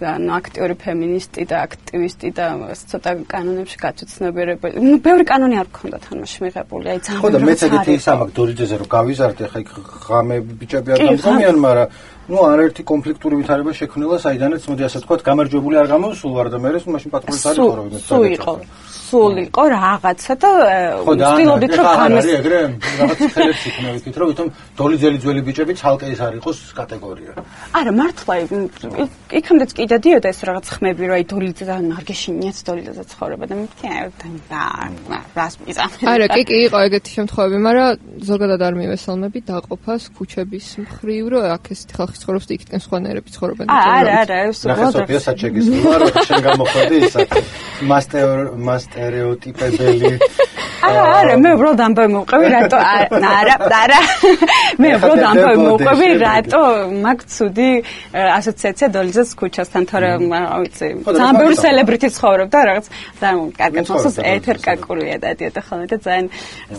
[0.00, 4.80] ანუ აქტიური ფემინისტი და აქტივისტი და ცოტა კანონებში გაწუცნებერებელი.
[4.80, 6.86] ნუ ბევრი კანონი არ გქონდა თამაში მიღებული.
[6.88, 9.70] აი ძალიან ხო და მეც ეგეთი ის ამაკ დორიჯეზე რომ გავიზარდე, ხა იქ
[10.08, 11.88] ღამე ბიჭები არ გამგონიან, მაგრამ
[12.30, 16.70] ну არაერთი კონფლიქტური ვითარება შექმნილა საიდანაც მოდი ასე თქვა გამარჯვებული არ გამოსულ ვარ და მე
[16.78, 18.54] ეს მაშინ პატრონის არის ხო რომ სულ იყო
[19.10, 20.50] სულ იყო რაღაცა და
[21.06, 22.60] ვცდილობდით რომ გამეს არის ეგრე
[23.00, 27.32] რაღაც ხელებს იქნება ვიქით რომ ვითომ დოლიძელი ძველი ბიჭები ცალკე ის არ იყოს კატეგორია
[27.80, 28.34] არა მართლა
[29.40, 33.84] იქამდეც კიდე დიოდა ეს რაღაც ხმები რომ აი დოლიძე და ნარგეშინიაც დოლიძე ცხოვრება და მითი
[33.90, 34.06] აი
[35.34, 37.90] რას მიზანი არა კი კი იყო ეგეთი შემთხვევები მაგრამ
[38.30, 43.66] ზოგადად არ მივესალმები დაყოფას ქუჩების მხრივ რომ აქ ეს ხალხი ცხოვრობს და იქიდან სხვანაირები ცხოვრობენ.
[43.70, 45.66] არა, არა, ეს რა სოფია საჩეგის
[46.02, 47.20] რომ შენ გამოხვედი ისა
[47.90, 48.28] მასტერ
[48.68, 50.12] მასტერეოტიპებელი
[50.80, 53.98] არა, არა, მე უბრალოდ ამბავი მოვყვები, რატო არა, არა.
[54.80, 56.62] მე უბრალოდ ამბავი მოვყვები, რატო
[57.04, 57.70] მაგ ცუდი
[58.36, 62.86] ასოციაცია დოლიძეს ქუჩასთან, თორე რა ვიცი, ძალიან ბევრი სელებრიტი ცხოვრობდა რაღაც
[63.20, 63.28] და
[63.60, 66.26] კარგად მოსოს ეთერ კაკურია დადიოდა ხოლმე და ძალიან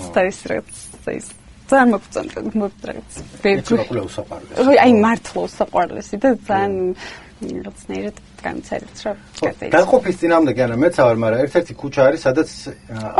[0.07, 1.40] სწორი სწორი
[1.71, 3.01] ძალიან მოგწონდა მოგწონდა
[3.43, 6.73] ბეჭვი უსაყვარლესი აი მართლა უსაყვარლესი და ძალიან
[7.41, 9.13] რაღაცნაირად განცადეთ რა
[9.73, 12.49] დაყოფის წინამდე კი არა მეცავარ მაგრამ ერთ-ერთი ქუჩა არის სადაც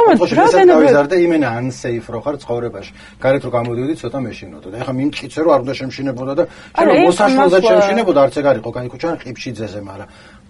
[0.02, 2.92] ოდესღაც იმენა unsafe რო ხარ ცხოვრებაში.
[3.22, 6.44] გარეთ რო გამოდიოდი ცოტა მეშინოდო და ეხლა მიმწკიცე რომ არ უნდა შემშინებოდა და
[6.78, 10.08] შეიძლება მოსაშველზე შემშინებოდა არც ეგ არისო კაი ქუჩა ყიფში ძეზე მაგრამ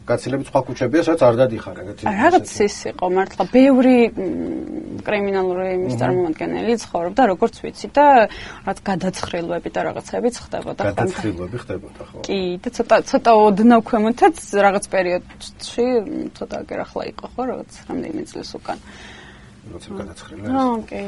[0.09, 2.03] გაცილებით სხვა ქუჩებია, სადაც არ დადიხარ ეგეთი.
[2.09, 3.97] რაღაც ის იყო მართლა ბევრი
[5.05, 8.05] კრიმინალური იმის წარმომადგენელი ცხოვრობდა, როგორც ვიცი და
[8.65, 10.81] რაც გადაცხრილვები და რაღაცებიც ხდებოდა.
[10.89, 12.17] გადაცხრილვები ხდებოდა, ხო?
[12.25, 15.85] კი, და ცოტა ცოტა ოდნავ ქვემოთაც რაღაც პერიოდში
[16.37, 18.77] ცოტა აგერახლა იყო, ხო, რაღაც რამდენი წლის უკან.
[19.69, 20.45] რაღაცა გადაცხრილა.
[20.49, 21.03] ხო, კი.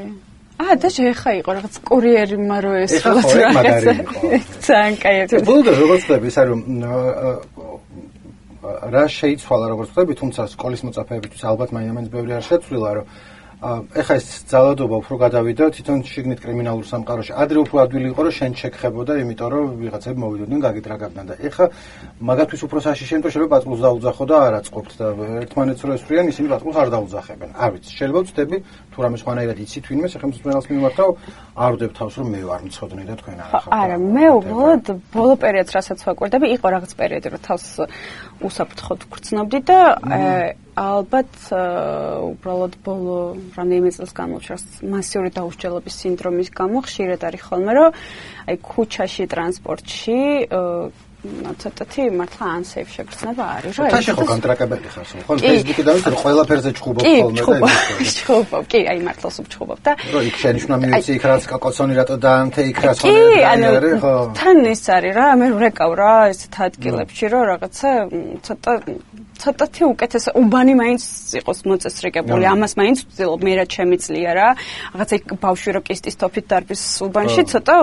[0.54, 3.94] აა და შეხა იყო რაღაც კურიერი მარო ეს რაღაც რაღაცა
[4.62, 5.18] ძალიან კაი.
[5.50, 6.54] ბოლოს როგორც ხდები, ის არის
[8.64, 13.06] რა შეიცვალა როგორც ხდები, თუმცა სკოლის მოწაფეებისთვის ალბათ მაინც ბევრი არ შეცვლილა, რომ
[13.64, 17.32] ეხა ეს ძალადობა უფრო გადავიდა თვითონ შიგნით კრიმინალურ სამყაროში.
[17.32, 21.66] ადრე უფრო ადვილი იყო რომ შენ შეგხებოდა, იმიტომ რომ ვიღაცები მოვიდოდნენ გაგიტრაგებდნენ და ეხა
[22.28, 25.08] მაგათთვის უფრო საში შემთხვევაში შეიძლება პატრულს დაუძახო და არ აწყობთ და
[25.44, 27.50] ერთმანეთს რო ესვრიან, ისინი პატრულს არ დაუძახებენ.
[27.64, 28.58] არ ვიცი, შეიძლება ვწდები
[28.92, 31.10] თუ რამე სხვანაირად იცით ვინმე სახელმწიფოს მიმართავ,
[31.64, 33.72] არ ვდებ თავს რომ მე ვარ მწოდნე და თქვენ არ ხართ.
[33.80, 37.66] არა, მე უბრალოდ ბოლო პერიოდს რასაც ვაკვირდები, იყო რაღაც პერიოდი რომ თავს
[38.44, 39.80] უსაფრთხოდ გრძნობდი და
[40.74, 41.34] ალბათ
[42.34, 43.18] უბრალოდ ბოლო
[43.58, 47.90] რამდენიმე წელს განმოჩერს მასიური დაუსჯელობის სინდრომის გამო ხშირად არის ხოლმე რომ
[48.50, 50.20] აი ქუჩაში ტრანსპორტში
[51.24, 55.36] ცოტათი მართლა unsafe შეგრძნება არის რა ეს ხო კონტრაკტებელი ხარ ხო?
[55.40, 57.70] Facebook-ი დავით რომ ყველაფერზე ჩხუბობ ხოლმე და
[58.04, 58.64] ის ჩხუბობ.
[58.68, 62.62] კი აი მართლა სულ ჩხუბობ და რო იქ შენიშნა მიუცი იქ რაც კაკოცონი რატო დაანთე
[62.74, 64.14] იქ რაც ხოლმე არის ხო?
[64.36, 67.90] თან ის არის რა მე რეკავ რა ესეთ ადგილებში რომ რაღაცა
[68.44, 68.72] ცოტა
[69.42, 71.04] ცოტათი უკეთეს უბანი მაინც
[71.40, 74.48] იყოს მოწესრიგებული ამას მაინც ვცდილობ მე რა შემიძლია რა
[74.94, 77.76] რაღაცა ბავშვი რო კისტის თოფით დარბის უბანში ცოტა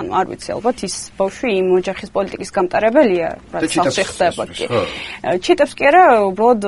[0.00, 4.66] ანუ არ ვიცი ალბათ ის ბავშვი იმ ოჯახის პოლიტიკის გამტარებელია რაც სახში ხდება კი.
[5.44, 6.62] ჩიტებს კი არა უბრალოდ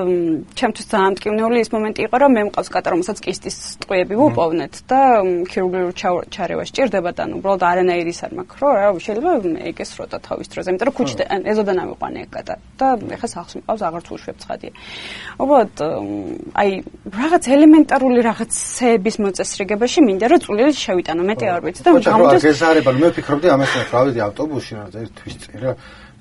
[0.58, 5.00] ჩემთვის ძალიან მტკივნეული ის მომენტი იყო რომ მე მყავს კატა რომელსაც კისტის ტყვიები ვუპოვნეთ და
[5.52, 5.92] ქირურგიულ
[6.32, 9.32] ჩარევა სჭირდება და ანუ უბრალოდ არანაირი არ მაქვს რო რა შეიძლება
[9.70, 14.06] ეგეს როტა თავის დროზე იმიტომ რომ ქუჩიდან ეზოდან ამიყვანე კატა და ეხა სახლს მყავს აღარც
[14.24, 14.72] შეფცხადია.
[15.42, 15.74] უბრალოდ
[16.62, 16.70] აი
[17.20, 21.22] რაღაც ელემენტარული რაღაცების მოწესრიგებაში მინდა რომ წვლილი შევიტანო.
[21.32, 24.84] მეტი არ ვიცი და გამოდის ეს არის ბალ მე ვფიქრობდი ამას რა ვიდი ავტობუსში რა
[25.02, 25.72] ერთვის წინ რა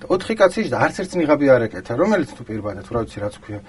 [0.09, 3.59] 4 კაცი არც ერთ ნიღაბი არ ეკეთა რომელიც თუ პირბადეთ რა ვიცი რაც ქვია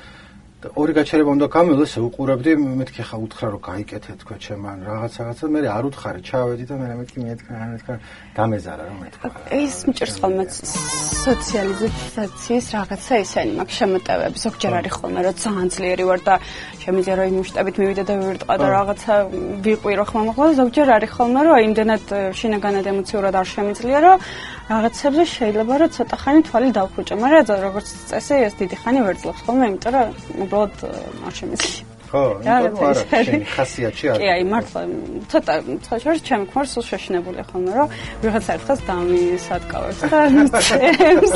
[0.62, 5.60] ორი გაჩერება უნდა გამილოს უყურებდი მეთქი ხა უთხრა რომ გაიკეთე თქვა ჩემან რაღაც რაღაცა მე
[5.66, 7.94] არ უთხარი ჩავედი და მე მეთქი მეთქა რა მეთქა
[8.38, 9.26] დამეზარა რომ მეთქა
[9.58, 10.44] ეს მჭირს ხოლმე
[11.26, 16.34] სოციალიზაციის რაღაცა ისენი მაგ შემოტევები ზოგჯერ არის ხოლმე რომ ძალიან ძლიერი ვარ და
[16.82, 19.12] შემიძლია რომ იმუშტებით მივიდე და ვირტყა და რაღაცა
[19.66, 22.04] ვიყვირო ხმა მოხდა ზოგჯერ არის ხოლმე რომ იმდენად
[22.38, 24.16] შინაგანად ემოციურად არ შემიძლია რომ
[24.72, 29.64] რაღაცებზე შეიძლება რომ ცოტა ხანი თვალი დავხუჭო მაგრამ როგორც წესი ეს დიდი ხანი ვერძლობს ხოლმე
[29.68, 30.06] იმიტომ რომ
[30.44, 30.76] უბრალოდ
[31.28, 31.92] არ შემიძლია.
[32.12, 34.20] ხო, იმიტომ არა, შენი ხასიათი არის.
[34.20, 34.80] კი, აი მართლა
[35.32, 35.54] ცოტა
[35.86, 37.88] ცოტა ჩემი ქმარ სულ შეშინებული ხოლმე, რომ
[38.24, 40.20] ვიღაც ერთხელ დამისადგავებს და
[40.68, 41.32] წემს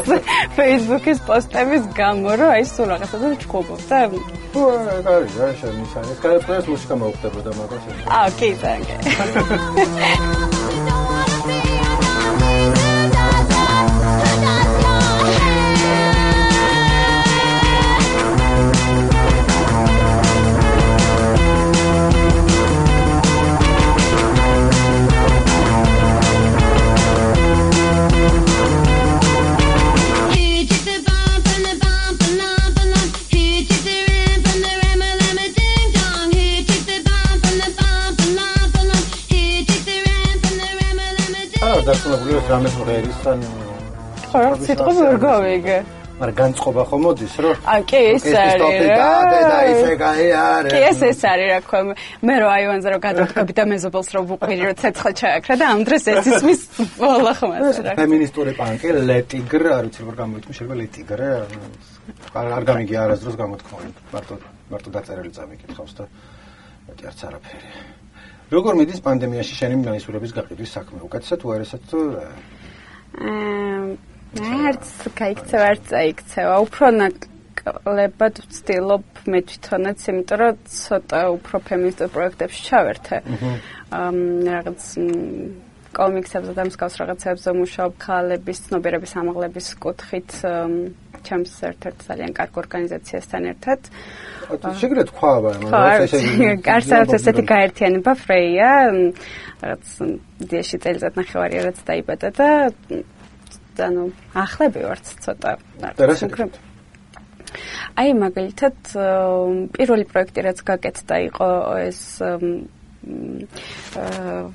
[0.59, 3.96] Facebook-ის პოსტების გამო, რომ აი სულ რაღაცა ჩქობობ და
[4.53, 4.64] ხო,
[5.16, 6.16] არის, რა შენ ის არის.
[6.25, 6.37] კაი,
[6.72, 7.83] მუსიკა მოუხდებოდა მაგას.
[8.20, 8.94] აა, კი, დაწუნებული
[42.37, 43.42] ვარ რამეს მღერის ან
[44.29, 45.77] ხო რა სიტყვა ვერ გავიგე
[46.16, 50.81] მაგრამ განწყობა ხომ მოდის რომ აი კი ეს არის და და ისე გაი არის კი
[50.90, 51.96] ეს ეს არის რა ქვია
[52.29, 56.05] მე რო აივანზე რო გადავდგები და მეზობელს რო ვუყვირი რო ცეცხლ ჩააქრა და ამ დროს
[56.12, 56.61] ეს ისმის
[57.01, 57.90] ბოლა ხომ ეს რა.
[58.05, 61.20] ფემინისტური პანკი ლეტიგრ არ ვიცი როგორ გამოიწმი შეიძლება ლეტიგრ
[62.37, 64.35] არ არ გამიგი არასდროს გამოთქმული მარტო
[64.72, 66.05] მარტო დაწერილი წამიკითხავს და
[66.88, 67.68] მეტი არც არაფერი
[68.53, 70.99] როგორ მიდის პანდემიაში შენი მაისურების გაყიდვის საქმე?
[71.07, 72.27] უკეთესად, უარესად თუ რა?
[73.17, 74.87] აა არც
[75.19, 76.55] кайქცევა, არც წაიქცევა.
[76.67, 83.17] უფრო ნაკლებად ვცდილობ მე თვითონაც, იმიტომ რომ ცოტა უფრო ფემინისტურ პროექტებში ჩავერთე.
[83.91, 84.11] აა
[84.47, 84.81] რაღაც
[85.97, 90.65] კომიქსებზე და მსგავს რაღაცებზე ვმუშაობ ქალების ცნობიერების ამაღლების კუთხით აა
[91.27, 93.81] ჩემს ერთ-ერთ ძალიან კარგ ორგანიზაციასთან ერთად.
[94.81, 95.71] შეგრეთ თქვა, მაგრამ
[96.07, 96.21] ესე
[96.69, 98.71] კარსავთ ესეთი გაერთიანება ფრეია,
[99.62, 99.85] რაღაც
[100.47, 102.49] დიაში წელიწად ნახევარი რაც დაიბადა და
[103.77, 105.51] ანუ ახლები ვართ ცოტა.
[107.97, 108.77] აი მაგალითად
[109.77, 111.49] პირველი პროექტი რაც გაკეთდა იყო
[111.87, 112.01] ეს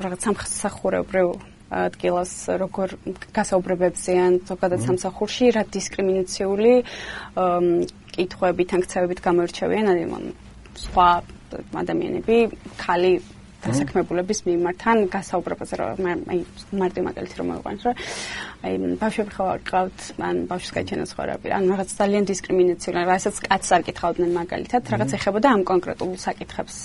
[0.02, 1.28] რაღაც სამხსახურებრივ
[1.72, 2.96] ადგილას როგორ
[3.36, 6.74] გასაუბრებებზე ან ზოგადად სამსახურში რა დისკრიმინაციული
[8.16, 10.26] კითხვებით ან ქცევებით გამოირჩევიან ან
[10.86, 11.08] სხვა
[11.84, 12.38] ადამიანები
[12.82, 13.14] ხალი
[13.62, 16.40] დასაქმებულების მიმართ ან გასაუბრებაზე რომ აი
[16.82, 17.96] მარტი მაგალითი რომ მოვიყვანოთ რომ
[18.66, 23.70] აი ბავშვები ხო ყავთ ან ბავშვს გაჩენა სხვა რა ან რაღაც ძალიან დისკრიმინაციული რასაც კაცს
[23.78, 26.78] არ კითხავდნენ მაგალითად რაღაც ეხებოდა ამ კონკრეტულ საკითხებს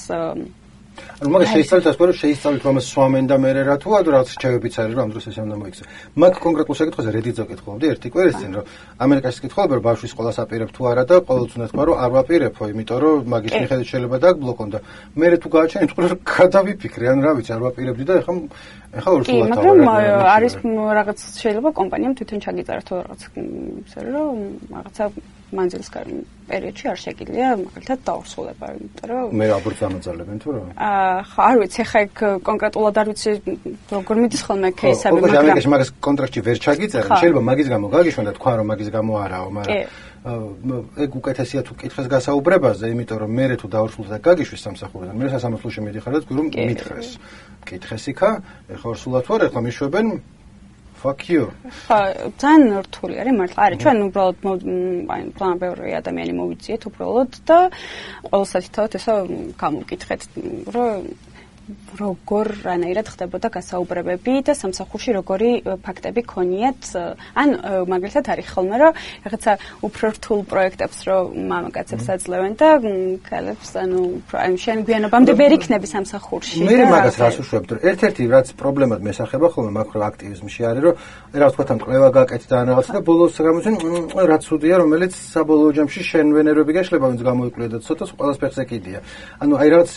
[1.17, 4.75] ანუ მაგას შეისწავლეთ ასე რომ შეისწავლეთ რომ სვამენ და მე რა თუ ადო რაღაც რჩევებიც
[4.81, 5.85] არის რომ ამ დროს ესე უნდა მოიქცე.
[6.23, 8.65] მაგ კონკრეტულ საკითხზე რედიძო კითხულობდი ერთი კვირის წინ რომ
[9.05, 12.63] ამერიკაში კითხულობ რომ ბავშვის სკოლას აპირებ თუ არა და ყოველთვის უნდა თქვა რომ არ ვაპირებო,
[12.73, 14.79] იმიტომ რომ მაგის მიხედვით შეიძლება დააგბლოკონ და
[15.17, 18.35] მე თუ გააჩენით ყველა გადავიფიქრე ან რა ვიცი არ ვაპირებდი და ეხლა
[18.97, 19.63] ეხლა ორ სულ ათავა.
[19.63, 20.55] კი, მაგრამ არის
[20.99, 23.21] რაღაც შეიძლება კომპანიამ თვითონ ჩაგიწერა თუ რაღაც
[23.87, 24.37] ისე რომ
[24.77, 25.05] რაღაცა
[25.57, 25.91] მანძილის
[26.47, 30.61] პერიოდში არ შეგიძლია მაგალითად დაურსულება, იმიტომ რომ მე აბორტს ამოძალებენ თუ რა?
[30.75, 32.15] აა ხო, არ ვიცი, ხა ეგ
[32.49, 33.31] კონკრეტულად არ ვიცი
[33.95, 38.33] როგორ მიდის ხოლმე кейსები, მაგრამ ხო, მაგას კონტრაქტში ვერ ჩაგიწერენ, შეიძლება მაგის გამო გაგიშვენ და
[38.39, 39.79] თქვა რომ მაგის გამო არაო, მაგრამ
[40.27, 45.81] ეგ უკეთესია თუ კითხეს გასაუბრებაზე, იმიტომ რომ მე თუ დაურსულს და გაგიშვეს სამსახურიდან, მე სასამართლოში
[45.87, 47.09] მიდიხარ და თქვი რომ მითხეს.
[47.63, 48.31] კითხეს იქა,
[48.75, 50.07] ეხლა ურსულად ვარ, ეხლა მიშვებენ
[50.97, 51.45] fuck you.
[51.87, 52.01] ხა,
[52.41, 53.61] ძალიან რთული არის მართლა.
[53.67, 54.39] არის ჩვენ უბრალოდ
[55.13, 57.59] აი პლან ბევრი ადამიანი მოვიძიეთ უბრალოდ და
[58.33, 59.15] ყოველსათი თავად ესა
[59.63, 60.21] გამოვკითხეთ,
[60.75, 60.97] რომ
[61.99, 65.51] როგორ რანაირად ხდებოდა გასაუბრებები და სამსახურში როგორი
[65.83, 66.83] ფაქტები ქონიათ
[67.35, 67.49] ან
[67.91, 68.93] მაგალითად არის ხოლმე რომ
[69.27, 69.53] რაღაცა
[69.89, 72.69] უფრო რთულ პროექტებს რომ მამაკაცებს აძლევენ და
[73.27, 74.01] ქალებს ანუ
[74.31, 79.47] აი შენ გვიანობამდე ვერ იქნები სამსახურში მე მაგას რას უშვებ რომ ერთ-ერთი რაც პრობლემად მესახება
[79.51, 80.95] ხოლმე მაკრო აქტივიზმში არის რომ
[81.35, 83.75] რა ვთქვა თან კლევა გაკეთდა ან რაღაცა და ბოლოს გამოჩენ
[84.31, 88.99] რაც უდია რომელიც საბოლოო ჯამში შენ ვენერები გაშლება ვინც გამოიკვლიო და ცოტა ყველას ფეხზე კიდია.
[89.43, 89.91] ანუ აი რაღაც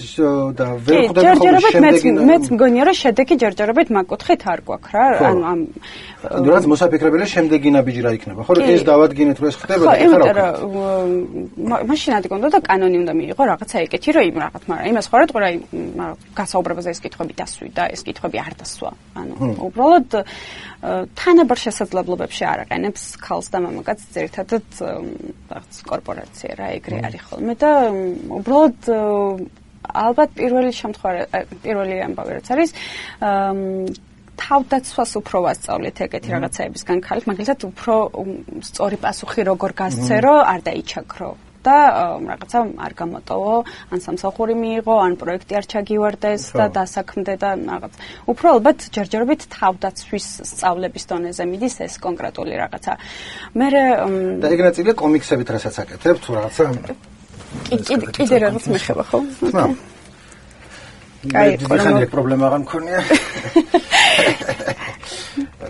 [0.59, 5.05] და ვერ ხვდები ხოლმე ჯერჯერობით მეც მეც მგონია რომ შედეგი ჯერჯერობით მაგკუთხით არ გვაქვს რა
[5.29, 5.59] ანუ ამ
[6.49, 10.25] რაც მოსაფიქრებელია შემდეგი ნაბიჯი რა იქნება ხო რომ ეს დავადგინეთ რომ ეს ხდება და ეხლა
[10.39, 10.47] რა
[11.89, 15.15] მაშინ ადი კონდა და კანონი უნდა მიიღო რაღაცა ეკეთი რომ იმ რაღაც მაგრამ იმას ხო
[15.19, 15.49] რა თქო რა
[16.39, 18.91] გასაუბრებაზე ეს კითხვები დასვიდა ეს კითხვები არ დასვა.
[19.19, 19.33] ანუ
[19.67, 20.09] უბრალოდ
[21.19, 24.67] თანაბარ შესაძლებლობებში არაყენებს ქალს და მამაკაცს ერთადად
[25.51, 27.71] რაღაც კორპორაცია რა ეგრე არის ხოლმე და
[28.39, 28.79] უბრალოდ
[29.93, 32.71] ალბათ პირველი შემთხვევა პირველი ამბავი რაც არის
[34.39, 37.95] თავდაცვას უფრო ვასწავლეთ ეგეთი რაღაცაებისგან ხალხ მაგალითად უფრო
[38.69, 41.75] სწორი პასუხი როგორ გასცერო არ დაიჩაქრო და
[42.23, 43.55] რაღაცა არ გამოტოვო
[43.91, 47.93] ან სამსახური მიიღო ან პროექტი არ ჩაგივარდეს და დასაქმდე და რაღაც.
[48.31, 52.91] უფრო ალბათ ჯერჯერობით თავდაცვის სწავლების დონეზე მიდის ეს კონკრეტული რაღაცა.
[53.59, 53.67] მე
[54.39, 56.63] და ეგ ნაწილია კომიქსებით რასაც აკეთებ თუ რაღაცა
[57.69, 59.19] კიდე კიდე რაღაც მეხება ხო?
[59.49, 59.65] ხმა.
[61.29, 62.99] კაი, ხომ პრობლემა აღარ მქონია.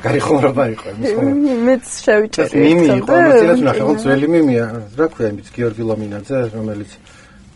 [0.03, 1.29] კარი ხომრობა იყო იმის ხომ.
[1.67, 2.59] მეც შევიჭერი.
[2.63, 4.65] მიმი იყო, მასწინაც ნახე, ხო ძველი მიმია,
[4.99, 6.91] რა ქვია იმის გიორგი ლომინაძე, რომელიც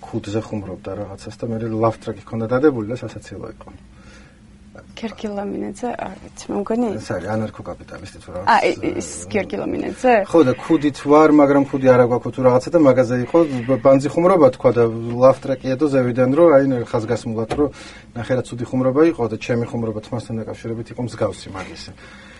[0.03, 3.69] ხუთზე ხუმრობდა რაღაცას და მე ლავტრაკი ქონდა დადებული და სასაცილო იყო.
[4.93, 8.47] გიორგი ლომინაძე, არ ვიცი, მე მგონი ეს არის ანარქო-კაპიტალისტი თუ რაღაც.
[8.53, 8.69] აი,
[9.01, 10.13] ის გიორგი ლომინაძე?
[10.29, 13.37] ხო და ქუდით ვარ, მაგრამ ქუდი არ აგვაქვს თუ რაღაცა და მაგაზე იყო
[13.83, 14.83] ბანძი ხუმრობა თქვა და
[15.23, 17.69] ლავტრაკია და ზევიდან რომ აი ხაზგასმულად რომ
[18.17, 21.91] ნახე რა ცუდი ხუმრობა იყო და ჩემი ხუმრობა თმასთან დაკავშირებით იყო მსგავსი მაგისი.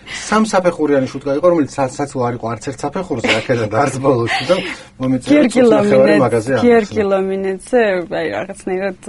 [0.03, 4.55] სამსაფეხურიანი შუტკა იყო, რომელიც საცილო არ იყო არც ერთ საფეხურზე, აქედან და არც ბოლოში და
[4.99, 6.53] მომეწერა ცუდი მაგაზე.
[6.63, 7.81] გიორგი ლომინეცე,
[8.13, 8.99] აი რაღაცნაირად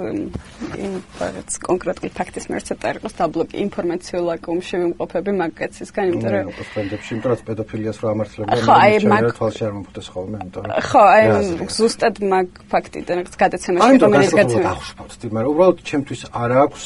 [1.21, 7.09] რაღაც კონკრეტული ფაქტის მიერ ცოტა იყოს დაბლოკი ინფორმაციულ აკუმში ვიმყოფები მაგაცისგან, იმიტომ რომ ხო, ფრენდებში,
[7.15, 8.59] იმიტომ რომ პედოფილიას რო ამართლებდა,
[9.05, 11.25] მე თვალში არ მომფუტეს ხოლმე, იმიტომ რომ ხო, აი
[11.75, 14.71] ზუსტად მაგ ფაქტიდან რაღაც გადაცემაში რომელიც გაცემა.
[15.35, 16.83] მაგრამ უბრალოდ ჩემთვის არ აქვს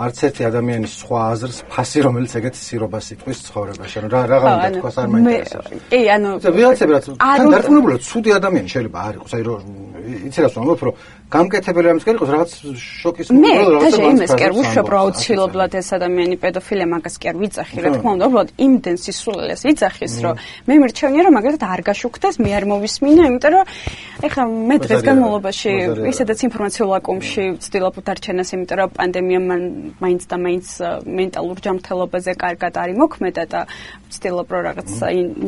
[0.00, 3.94] არც ერთი ადამიანის სხვა აზრს ფასი რომელიც ეგეთ სირობას იტყვის ცხოვრებაში.
[4.00, 5.68] ანუ რა რაღაცა თქვას არ მაინტერესებს.
[5.92, 9.32] კი, ანუ ვიღაცები რაც თან დარწმუნებულად ცუდი ადამიანი შეიძლება არ იყოს.
[9.36, 9.60] აი რომ
[10.30, 10.94] იცი რას ვამბობ, რომ
[11.30, 15.76] გამკეთებელი რამის კი იყოს რაღაც შოკის მომენტი რა რაღაცა იმას კი არ ვუშვებ რა უცილებლად
[15.78, 20.40] ეს ადამიანი პედოფილია მაგას კი არ ვიძახი რა თქმა უნდა უბრალოდ იმდენ სისულელეს იძახის რომ
[20.66, 23.64] მე მირჩევნია რომ მაგალითად არ გაშუქდეს მე არ მოვისმინა იმიტომ რომ
[24.26, 25.70] ეხლა მე დღეს განმავლობაში
[26.10, 29.40] ისედაც ინფორმაციულ აკუმში ვცდილობ დარჩენას იმიტომ რომ პანდემია
[29.98, 30.66] მაინც და მაინც
[31.20, 33.60] მენტალურ ჯანმრთელობაზე კარგად არის მოქმედა და
[34.10, 34.90] ვცდილობ რომ რაღაც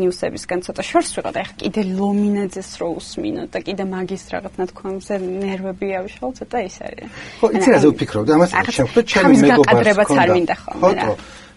[0.03, 5.15] ნიუსებისგან ცოტა შორს ვიყავ და ეხლა კიდე ლომინაძეს რო usმინო და კიდე მაგის რაღაც ნათქვამზე
[5.23, 7.07] ნერვები ავშალ ცოტა ის არის.
[7.43, 10.23] ხო, იცი რა ზეუფიქრობ და ამას შევხვდე ჩემი მეგობრებს ხონდა.
[10.23, 11.07] არ მინდა ხოლმე რა.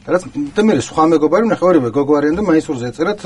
[0.06, 0.22] რაც
[0.54, 3.22] და მე სხვა მეგობარი ნახე ორივე გოგო არიან და მაისურზე ეწერათ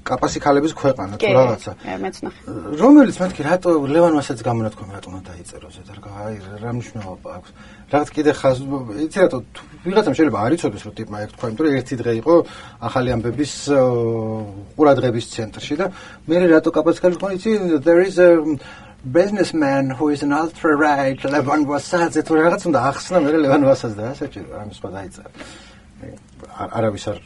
[0.00, 1.72] კაპასი ქალების ქვეყანა თუ რაღაცა.
[1.76, 2.40] კი, მეც ნახე.
[2.80, 7.50] რომელიც მეთქი რატო ლევან ვასაც გამონათქვა რატო უნდა დაიწეროს ეს რა აი რა მნიშვნელობა აქვს.
[7.92, 8.58] რაღაც კიდე ხაზ
[9.06, 9.38] იცი რატო
[9.84, 12.34] ვიღაცამ შეიძლება არ იცოდეს რომ ტიპმა ეგ თქვა, იმიტომ რომ ერთი დღე იყო
[12.88, 13.52] ახალი ამბების
[14.76, 15.86] ყურადღების ცენტრში და
[16.26, 17.50] მე რატო კაპასი ქალის ხო იცი
[17.84, 18.30] there is a
[19.04, 23.98] businessman who is an ultra right Levan Vasadze თუ რაღაც უნდა ახსნა მე Levan Vasadze
[23.98, 25.30] და საჭირო ამის სხვა დაიწერა
[26.78, 27.18] არავის არ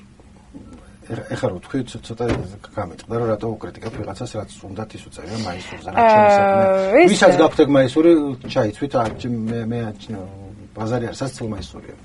[1.07, 2.25] ეხლა რო თქვი ცოტა
[2.75, 7.69] გამეწყდა რომ რატო უკრიტიკებ ვიღაცას რაც უნდათ ის უწერია მაისურზე რა ჩემს ვისაც გაქვთ ეგ
[7.79, 8.11] მაისური
[8.51, 8.93] ჩაიცვით
[9.31, 9.81] მე მე
[10.77, 11.97] ბაზარი არ სასწულ მაისურია.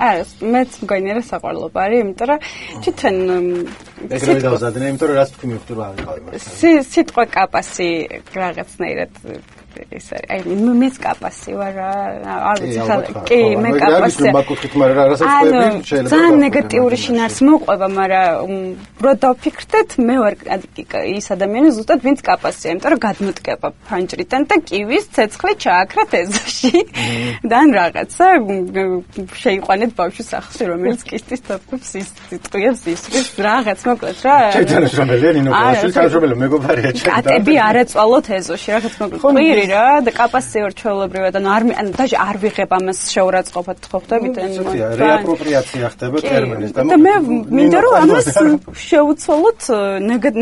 [0.00, 0.22] არა,
[0.54, 2.38] მეც მგონია რა საყვარლობა არის, იმიტომ რომ
[2.84, 3.16] თვითონ
[4.16, 6.40] ეგრევე დავზადნე, იმიტომ რომ რაც თქვი მივხვდი რა არის ყავი.
[6.94, 7.88] სიტყვა კაპასი
[8.40, 9.12] რაღაცნაირად
[9.98, 12.96] ეს აი მეც კაპასი ვარ არ ვიცი ხა
[13.28, 15.58] კი მე კაპასი არის მაგუთხით მაგრამ რა რასაც ხვები
[15.90, 18.58] შეიძლება ძალიან ნეგატიური შინაარს მოყვება მაგრამ
[19.04, 20.34] რო დავფიქრდეთ მე ვარ
[21.16, 26.72] ის ადამიანი ზუსტად ვინც კაპასია იმიტომ რომ გადმოტკება ფანჯრიდან და კივის ცეცხლი ჩააქრათ ეზოში.
[27.50, 28.26] და ან რაღაცა
[29.42, 33.02] შეიყვანეთ ბავშვის სახლში რომელიც კისტის თოფებს ის წიტყვიებს ის
[33.38, 34.36] რაღაც მოკლედ რა.
[34.54, 39.20] შეიძლება რომ ლენინო კაცი თანაშრომელი მეგობარია ჩემთან კატები არაწვალოთ ეზოში რაღაც მოკლედ.
[39.40, 44.36] ვირი რა და კაპასი ორჩეულებრივად ანუ არ ანუ დაჟე არ ვიღებ ამას შეურაცხყოფად ხო ხდებით
[44.44, 44.60] ანუ
[45.00, 47.14] რეაპროპრიაცია ხდება ტერმინის და მე
[47.58, 48.28] მინდა რომ ამას
[48.90, 49.62] შეუცვალოთ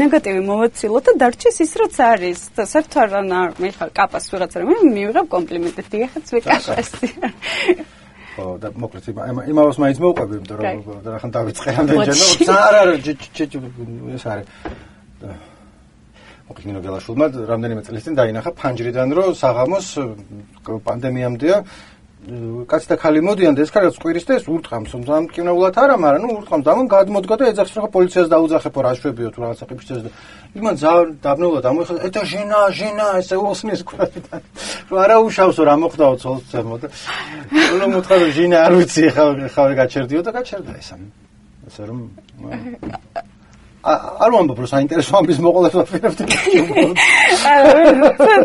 [0.00, 3.20] ნეგატივი მოვაცილოთ და დარჩეს ის რაც არის და საერთოდ არა
[3.60, 7.06] მე ხა კაპას ვიღაცა რომ მივიღებ კომპლიმენტი დიახაც ვეკაპასი
[8.38, 9.04] ხო და მოკლედ
[9.50, 12.16] იმავეს მაინც მოუყვები იმიტომ რომ რახან დავიწყე ამდენჯერ
[12.48, 12.94] და არა არა
[14.14, 14.46] ეს არის
[16.48, 19.86] ოქინო გელაშულმა რამდენიმე წლის წინ დაინახა ფანჯრიდან რომ საღამოს
[20.86, 21.58] პანდემიამდეა
[22.68, 26.22] კაცი და ხალი მოდიან და ეს კარგად სკვირის და ეს ურტყამს რომ მკინეულად არა მაგრამ
[26.26, 30.00] ნუ ურტყამს და მან გადმოდგა და ეძახს რომ პოლიციას დაუძახებო რა შვებიო თუ რაღაცა ყიფშეს
[30.02, 30.10] და
[30.58, 30.74] იმან
[31.24, 34.42] დაბნეულად ამოიხა ეტა ჟენა ჟენა ესე ოსნის კვირიდან
[34.90, 36.88] რომ არა უშავსო რა მოხდაო ცოლცემო და
[37.80, 42.00] რომ მოთხა რომ ჟენა არ ვიცი ხა ხა გაჩერდიო და გაჩერდა ესე რომ
[43.88, 46.20] არ ვამბობ რომ საინტერესო ამბის მოყოლას ვაფერებთ.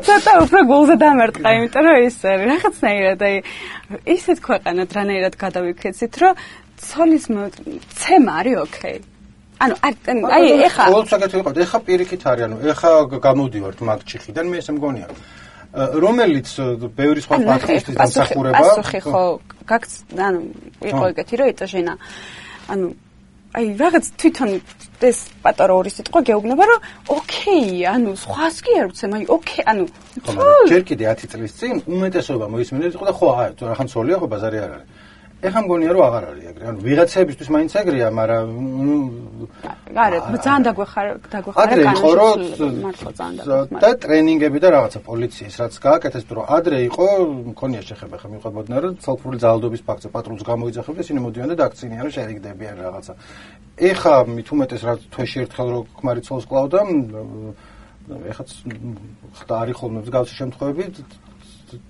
[0.07, 3.35] ცოტა უფრო გულზე დამარტყა, იმიტომ რომ ის რაღაცნაირად აი
[4.15, 6.33] ისეთ ქვეყანად რანაირად გადავიქეცით, რომ
[6.87, 7.25] ცოლის
[7.99, 8.97] ცემა არის ოკეი.
[9.63, 9.75] ანუ
[10.35, 12.91] აი ეხა ყოველ საკეთო იყო, ეხა პირიქით არის, ანუ ეხა
[13.27, 15.07] გამოდივართ მაგჩიხიდან, მე ესე მგონია.
[15.73, 16.47] რომელიც
[16.93, 18.59] ბევრი სხვა ფაქტისთვის დამსახურება.
[18.61, 19.23] პასუხი ხო,
[19.65, 19.91] გაგც
[20.27, 20.41] ანუ
[20.91, 21.93] იყო ეგეთი რომ ეტაჟენა.
[22.73, 22.85] ანუ
[23.53, 24.51] აი რაღაც თვითონ
[25.03, 29.85] ეს პატარა ორი სიტყვა გეუბნება რომ ოკეი ანუ სხვას კი არ ვცემ აი ოკეი ანუ
[30.71, 34.27] ჯერ კიდე 10 წლის წინ უმეტესობა მოისმინეთ იყო და ხო აი თუ რახან ცოლია ხო
[34.33, 34.92] ბაზარი არ არის
[35.43, 36.63] ეხა მგონია რომ აღარ არის ეგრე.
[36.71, 38.47] ანუ ვიღაცებისთვის მაინც ეგრეა, მაგრამ
[40.03, 42.13] არა, ძალიან დაგვეხარ დაგვეხარ კანონში.
[42.19, 42.37] რომ
[42.85, 43.79] მართლა ძალიან დაგვეხარ.
[43.83, 47.07] და ტრენინგები და რაღაცა პოლიციის რაც გააკეთეს, თუ რომ ადრე იყო,
[47.51, 52.13] მქონია შეხება ხა მიყვებოდნენ რომ ცალკეული ძალადობის ფაქტზე პატრულს გამოიძახებდა, ისინი მოდიან და დაქცინიან რომ
[52.17, 53.13] შეერიგდებიან რაღაცა.
[53.89, 56.79] ეხა მით უმეტეს რა თვეში ერთხელ რო ქმარიცოლს კლავდა,
[58.31, 58.49] ეხაც
[59.39, 60.83] ხდა არის ხოლმე მსგავსი შემთხვევები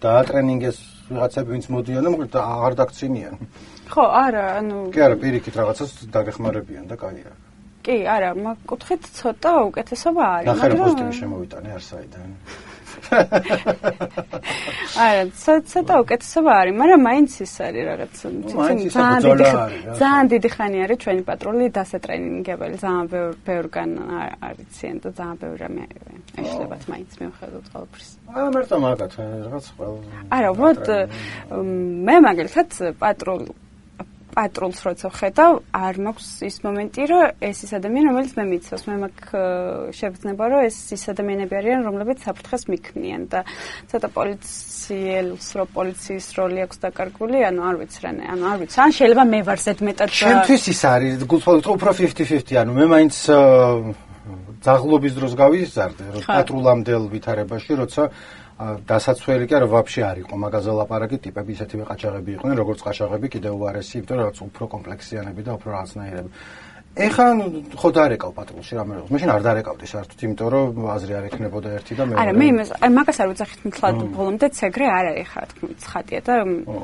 [0.04, 0.78] დაატრენინგეს
[1.10, 3.36] ვიღაცები ვინც მოდიან და მოკლედ აღარ დაქცინიან.
[3.94, 7.32] ხო, არა, ანუ კი არა, პირიქით რაღაცას დაგეხმარებიან და კაია.
[7.84, 12.30] კი, არა, მაგ კუთხით ცოტა უკეთესობა არის, მაგრამ ნახე რა პოზიტივი შემოვიტანე არსაიდან.
[15.04, 19.48] არა, ცოტა უკეთესობა არის, მაგრამ მაინც ის არის რაღაც ძალიან დიდი
[20.00, 23.90] ძალიან დიდი ხანი არის ჩვენი პატრული დასატრენინგებელი, ძალიან ბევრ ბევრგან
[24.48, 25.84] არიციან და ძალიან ბევრ რამე
[26.40, 28.10] ეშლებათ მაინც მიუხედავად ყოველფრის.
[28.34, 30.00] აა მერტო მაგათ რაღაც ყველა.
[30.38, 30.84] არა, უბრალოდ
[32.08, 32.70] მე მაგალითად
[33.04, 33.44] პატრულ
[34.34, 38.96] პატრულს როცა ხედავ, არ მაქვს ის მომენტი, რომ ეს ის ადამიანი, რომელიც მე მიცავს, მე
[39.04, 39.18] მაგ
[39.98, 43.40] შეგრძნება, რომ ეს ის ადამიანები არიან, რომლებიც საფრთხეს მიქმნიან და
[43.94, 48.92] ცოტა პოლიციელს, რო პოლიციის როლი აქვს დაკარგული, ანუ არ ვიცი რა, ანუ არ ვიცი, ან
[48.98, 53.16] შეიძლება მე ვარ ზედმეტად ჩემთვის ის არის, გულწრფელად უფრო 50-50, ანუ მე მაინც
[54.64, 58.04] ძაღლობის დროს გავიზარდე, რომ პატრულამდელ ვითარებაში, როცა
[58.62, 60.34] დასაცველი კი არა ვაფშე არ იყო.
[60.44, 65.52] მაგაზე ლაპარაკი ტიპები ისეთივე ყაჩაღები იყვნენ როგორც ყაჩაღები კიდევ უარესი იმიტომ რომ უფრო კომპლექსიანები და
[65.58, 66.30] უფრო რაღაცნაირები
[66.94, 67.26] ეხლა
[67.74, 71.94] ხო დარეკავ პატრულში რამე რომ მაშინ არ დარეკავდი საერთოდ იმიტომ რომ აზრი არ ექნებოდა ერთი
[71.98, 72.22] და მეორე.
[72.22, 76.20] არა მე იმას აი მაგას არ ვიძახით მთლად ბოლომდე ცეგრე არ არის ხა თქო ცხადია
[76.22, 76.34] და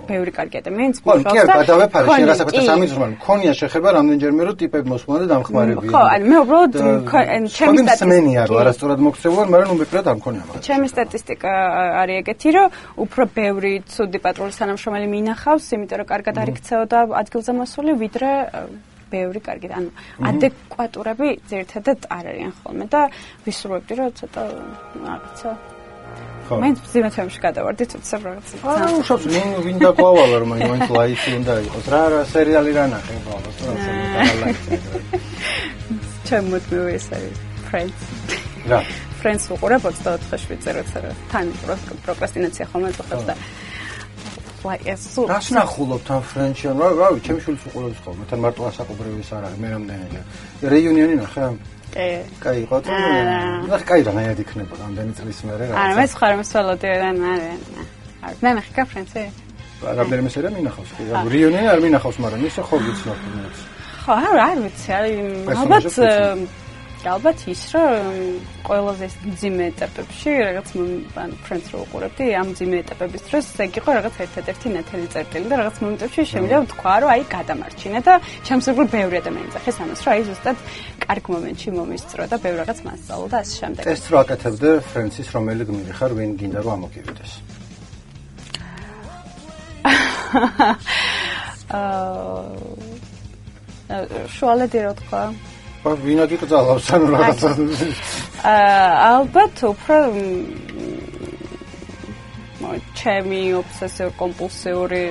[0.09, 4.41] ბევრი კარგი ადამიანს მუშაობს და ხო კი გადავეფარე შენ რასაკვირველია სამი ზრმანი მქონია შეხება რამდენჯერმე
[4.49, 6.71] რომ ტიპები მოსულა და დამხმარებია ხო აი მე უბრალოდ
[7.53, 10.63] ჩემი სტატისტიკა არა არასწორად მოგწევენ მაგრამ ნუ მეფრად არ მქონია მაგას.
[10.65, 11.53] ჩემი სტატისტიკა
[12.01, 12.67] არის ეგეთი რომ
[13.05, 18.31] უფრო ბევრი ცუდი პატრულის თანამშრომელი მინახავს იმიტომ რომ კარგად არ იქცეოდა ადგილზე მოსული ვიდრე
[19.11, 19.89] ბევრი კარგი ანუ
[20.29, 23.01] ადეკვატურები ზერთადად არ არიან ხოლმე და
[23.45, 24.41] ვისურვებდი რომ ცოტა
[25.05, 25.51] რაღაცა
[26.49, 26.53] ხო.
[26.63, 31.53] მაინც ძიმე თემში გადავარდი ცოტა რაღაცა აა უშავს ნინ ვინ დაყვავალა რომ მაინც ლაიფი უნდა
[31.67, 31.85] იყოს.
[31.93, 34.53] რა რა სერიალი რა ნახე ბოლოს რა სერიალი
[36.29, 37.37] ჩემოთ მე ეს არის
[37.69, 37.99] friends.
[38.69, 38.79] რა?
[39.21, 40.99] Friends უყურებ 24 შვიცე როცა
[41.31, 41.45] თან
[42.05, 43.35] პროკრასტინაცია ხოლმე წახებს და
[44.65, 48.61] like ეს სულ რას ნახულობ თან ფრენჩი რა რავი ჩემი შვილს უყურებს ხოლმე თან მარტო
[48.69, 50.21] ასაკობრივი ის არ არის მე რამდენია
[50.73, 51.43] რეიუნიონი ნახე
[51.93, 52.07] კი
[52.43, 52.91] კაი იყო თუ
[53.71, 57.61] ნახე კაი რა ნაიად იქნება რამდენი წლის მერე რა არა მე სხვა რომ სვალოდიდან არის
[58.25, 59.23] არა მე ნახე კა ფრენჩი
[59.99, 61.03] რამდენიმე სერია მინახავს კი
[61.33, 63.19] რეიუნიონი არ მინახავს მაგრამ ისე ხო ვიცნობ
[64.03, 65.17] ხო არა არ ვიცი არის
[65.59, 65.85] ალბათ
[67.07, 69.07] ალბათ ის რომ ყველაზე
[69.39, 74.67] ძიმე ეტაპებში რაღაც ანუ ფრენდს რო უყურებდი ამ ძიმე ეტაპების დროს ეგ იყო რაღაც ერთ-ერთი
[74.75, 79.77] ნათელი წერტილი და რაღაც მომენტებში შემიძლია ვთქვა რომ აი გადამარჩინა და ჩემსურგულ ბევრი ადამიანი წახეს
[79.79, 80.57] ამას რომ აი ზუსტად
[81.07, 83.81] კარგ მომენტში მომისწრო და ბევრ რაღაც მასწავლო და ასე შემდეგ.
[83.87, 87.31] ეს რო აკეთებდე ფრენდსის რომელი გმირი ხარ ვინ გინდა რომ ამოგივიდეს?
[91.69, 92.79] აა
[94.35, 95.21] შუალედი რო თქვა
[95.83, 97.49] ხო ვინა გიკძალავს ანუ რაღაცა.
[98.51, 99.97] აა ალბათ უფრო
[102.99, 105.03] ჩემი ობსესიურ კომპულსიური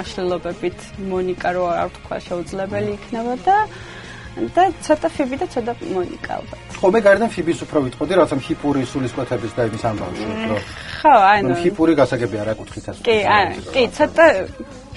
[0.00, 0.78] აშლილობებით
[1.10, 3.56] მონიკა რო არ თქვა შეუძლებელი იქნება და
[4.32, 8.82] და ცოტა ფიბი და ცოტა მონიკა ალბათ ხო მე გარდან ფიბის უფრო ვიტყოდი რაღაცა ჰიპური
[8.92, 10.58] სულისკვეთების და იმის ამბავში რო
[11.02, 14.26] ხო ანუ ჰიპური გასაგები არა კუთხით ასე კი არა კი ცოტა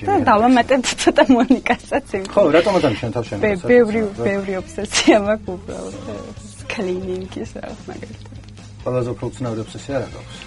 [0.08, 5.96] და დავამატებ ცოტა მონიკასაც იმ ხო რატომ ამ შენ თავშენ ბევრი ბევრი ობსესია მაქვს უბრალოდ
[6.72, 8.34] კლინინგის რაღაც მაგალითად.
[8.84, 10.38] ყველაზე უფრო ცნობილი ობსესია რა გაქვს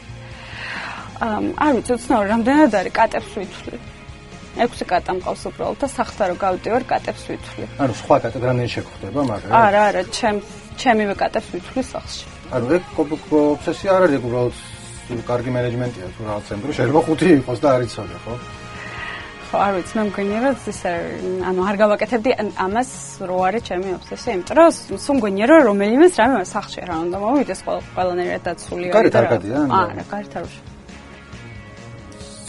[1.28, 3.76] ამ არ ვიცი ცნობილი რამდენად არის კატებს ვითვლი
[4.64, 9.20] ექვსი კატა მყავს უბრალოდ და სახთა რო გავდივარ კატებს ვითვლი ანუ სხვა კატა რამდენი შეგხვდება
[9.30, 10.36] მაგრამ არა არა ჩემ
[10.78, 12.24] ჩემივე კატებს ვითვლი სახლში.
[12.54, 14.54] ანუ ეგ ობსესია არ არის უბრალოდ
[15.28, 18.34] კარგი მენეჯმენტია თუ რაღაცა იმიტომ რომ შეიძლება ხუთი იყოს და არ იცოდე ხო?
[19.48, 20.80] ხო არ ვიცი მე მგონია რომ ეს
[21.48, 22.30] ანუ არ გავაკეთებდი
[22.64, 22.90] ამას
[23.28, 24.70] რო არის ჩემი ობსესია იმიტომ რომ
[25.04, 27.60] სულ მგონია რომ რომელიმეს რამე სახში რა უნდა მოვიდეს
[27.96, 29.20] ყველანაირად დაცული არის და
[29.82, 30.77] არა კარით არ ვშ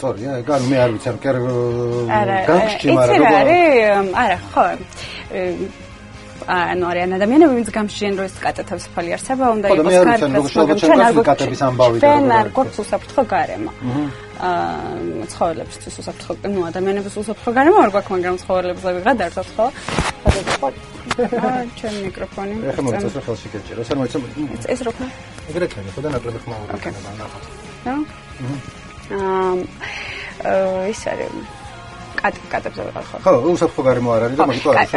[0.00, 1.36] სწორი აი გან მე არ ვიცი არ კერ
[2.48, 4.64] გამშჩი მაგრამ როგორ არის არა ხო
[6.48, 11.00] ანუ არიან ადამიანები ვინც გამშიენ რომ ეს კატეთებს ფალი არსება უნდა იყოს კარგი მაგრამ ჩვენ
[11.04, 13.72] არ გვკატების ამბავი და ჩვენ არ გვაქვს უსაფრთხო გარემო.
[14.40, 19.66] აა ცხოველებისთვის უსაფრთხო ნუ ადამიანების უსაფრთხო გარემო არ გვაქვს მაგრამ ცხოველებს ვიღა დარტოთ ხო
[21.44, 24.18] აა ჩვენ მიკროფონი ეხლა მოიწეს რა ხელში გეჭირა ეს არ მოიწე
[24.72, 25.06] ეს რო ხა
[25.50, 27.44] ეგრე ქენი ხო და ნაკლები ხმა უნდა იქნება ნახოთ
[27.92, 28.79] აა
[30.90, 31.58] ის არის
[32.20, 34.90] კატ კატებზე ვიყავ ხო ხო უსაფრთხო გარემო არ არის და მაგით არ არის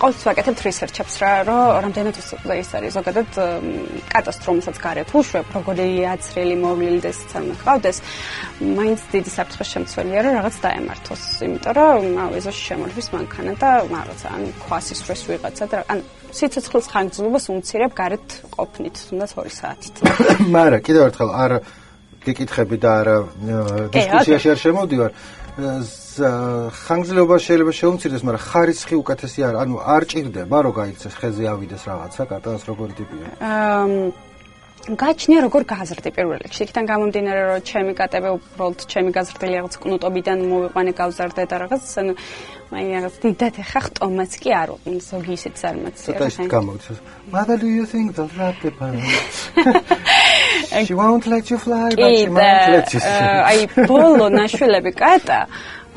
[0.00, 3.30] ყოველთვის ვაკეთებ research-ებს რა რომ რამდენად ის არის ზოგადად
[4.12, 7.98] კატას რომელსაც გარეთ უშვებ როგორი აცრელი მოვლილდეს თან ხავდეს
[8.78, 14.28] მაინც დიდი საფრთხე შემცველია რომ რაღაც დაემართოს იმიტომ რომ აუ ეზოში შემოდის მანქანა და რაღაცა
[14.32, 15.98] ან ქვასის რეს ვიღაცა და ან
[16.32, 18.26] სიცოცხლის ხანგრძლივობას უმცირებ გარეთ
[18.56, 19.94] ყოფნით თუნდაც 2 საათით.
[20.56, 21.52] მაგრამ კიდევ ერთხელ არ
[22.26, 23.16] გიკითხები და არა
[23.92, 25.10] დისკუსიაში არ შემოდივარ
[25.62, 32.22] ხანგრძლივობა შეიძლება შეუმცირდეს, მაგრამ ხარისხი უკეთესი არ, ანუ არ ჭირდება რომ გაიქცეს ხეზე ავიდეს რაღაცა,
[32.32, 33.26] კატანს როგორი ტიპია?
[33.40, 34.32] აა
[34.82, 36.66] გაჩნია როგორ გაზრდი პირველ რიგში.
[36.66, 42.12] იქიდან გამომდინარე რომ ჩემი კატები უბრალოდ ჩემი გაზრდილი რაღაც კნუტობიდან მოვიყვანე გავზარდე და რაღაც ანუ
[42.74, 46.14] აი რაღაც დიდად ეხა ხტომაც კი არ უყინ ზოგი ისეთ წარმაცია.
[46.18, 46.98] ცოტა ის გამოდის.
[47.30, 48.70] Mother do you think that rat the
[50.86, 53.00] She won't let you fly but she might let you.
[53.50, 53.58] აი
[53.90, 55.40] ბოლო ნაშველები კატა.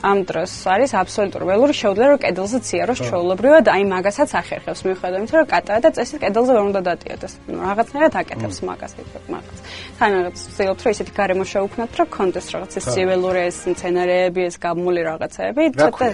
[0.05, 4.82] ამ დროს არის აბსოლუტურ ველური შეუძლია რომ კედელზე ციაროს ჩაულებრივად აი მაგასაც ახერხებს.
[4.86, 7.34] მიუხედავად იმისა რომ კატაა და წესით კედელზე ვერ უნდა დატიოდეს.
[7.49, 8.91] ნუ რაღაცნაირად აკეთებს მაგას
[9.34, 9.59] მაგას
[9.97, 14.55] თან რაღაც ვცდილობთ რომ ისეთი გარემო შევუქმნათ რომ კონდეს რაღაც ეს ველური ეს მცენარეები ეს
[14.61, 16.07] გამული რაღაცეები ცოტა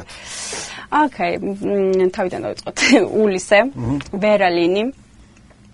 [1.01, 1.33] ოკეი
[2.15, 2.77] თავიდან დავიწყოთ.
[3.21, 3.59] ულისე
[4.23, 5.00] ვერალინი აა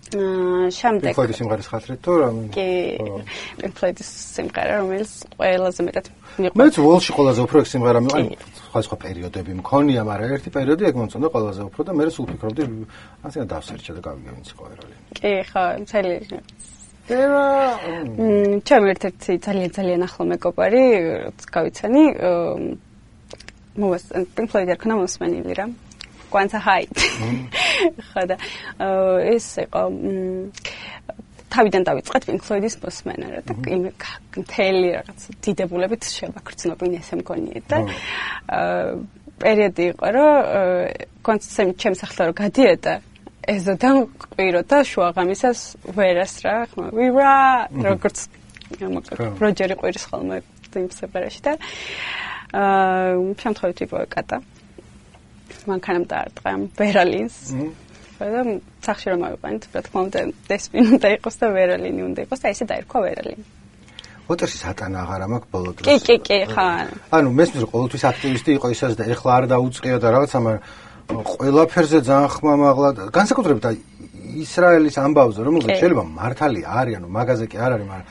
[0.08, 2.28] შემდეგ ფოიდის სიმღერის ხათრით თუ რა?
[2.56, 2.68] კი.
[3.78, 6.06] ფოიდის სიმღერა რომელიც ყველაზე მეტად
[6.38, 6.58] მიყვარს.
[6.62, 8.56] მეც ვოლში ყველაზე უფრო ეგ სიმღერა მიყვარს.
[8.68, 12.26] სხვა სხვა პერიოდები მქონია, მაგრამ ერთი პერიოდი ეგ მომწონდა ყველაზე უფრო და მე რე სულ
[12.32, 12.64] ფიქრობდი
[13.26, 14.96] ასე დავსერჩა და გავიგე სხვა ერალი.
[15.18, 16.16] კი, ხო, მთელი
[17.08, 17.44] ევა
[18.20, 20.82] მ ჩემ ერთ-ერთი ძალიან ძალიან ახლო მეგობარი
[21.56, 22.04] გავიცანი
[23.80, 24.04] მოვას
[24.36, 25.66] პინკ ფლოიდი არ ქნა მოსმენილი რა
[26.38, 26.86] კვანცა ჰაი.
[28.14, 28.38] ხო და
[29.34, 29.82] ეს იყო
[31.58, 33.84] თავიდან დავიწყეთ Pink Floyd-ის მოსმენა რა და იმ
[34.38, 37.78] მთელი რაღაც დიდებულებით შევაქრძნობინ ესე მგონია და
[39.42, 40.34] პერიოდი იყო რომ
[41.26, 42.94] კონცერტი ჩემს ახლა რო გადიოდა
[43.56, 45.60] ეზოდან ყვირო და შუაღამისას
[45.98, 47.34] ვერას რა ხმა ვირა
[47.88, 48.18] როგორც
[49.40, 50.38] პროჯერი ყვირის ხოლმე
[50.78, 51.54] იმ სეპარაში და
[52.54, 54.38] აა შემთხვევით იყო კატა
[55.72, 57.38] მანქანამ დაარტყა ბერალინს.
[58.18, 58.42] და
[58.82, 62.66] სახში რომ ავიყვანეთ, რა თქმა უნდა, დესპინ უნდა იყოს და ვერალინი უნდა იყოს და ესე
[62.66, 63.44] დაერქვა ვერალინი.
[64.28, 65.86] ოტერში სატანა აღარ მაქვს ბოლო დროს.
[65.88, 66.68] კი, კი, კი, ხა.
[67.16, 70.62] ანუ მესმის რომ ყოველთვის აქტივისტი იყო ისე და ეხლა არ დაუწყია და რაღაცა, მაგრამ
[71.08, 73.66] ყველაფერზე ძალიან ხმამაღლა განსაკუთრებით
[74.44, 78.08] ისრაელის ამბავზე რომ შეიძლება მართალი არის, ანუ მაგაზე კი არ არის, მაგრამ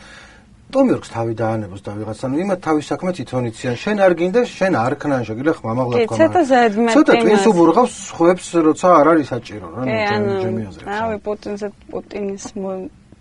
[0.75, 4.73] ტომიორკს თავი დაანებოს და ვიღაც ანუ იმათ თავის საქმე თვითონ იციან შენ არ გინდა შენ
[4.83, 9.67] არ ქნან შეგიძლია ხმამაღლა თქვა ცოტა ზედმეტი ცოტა ტვინს უბურღავს ხვებს როცა არ არის საჭირო
[9.77, 9.83] რა
[10.27, 12.45] ნუ ჯემი აზრებს რავი პუტინზე პუტინის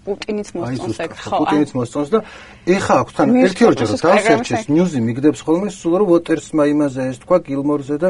[0.06, 2.20] პუტინიც მოსწონს ეგ ხო პუტინიც მოსწონს და
[2.76, 7.38] ეხა აქვს თან ერთი ორჯერ დავსერჩეს ნიუზი მიგდებს ხოლმე სულ რომ ვოტერსმა იმაზე ეს თქვა
[7.46, 8.10] გილმორზე და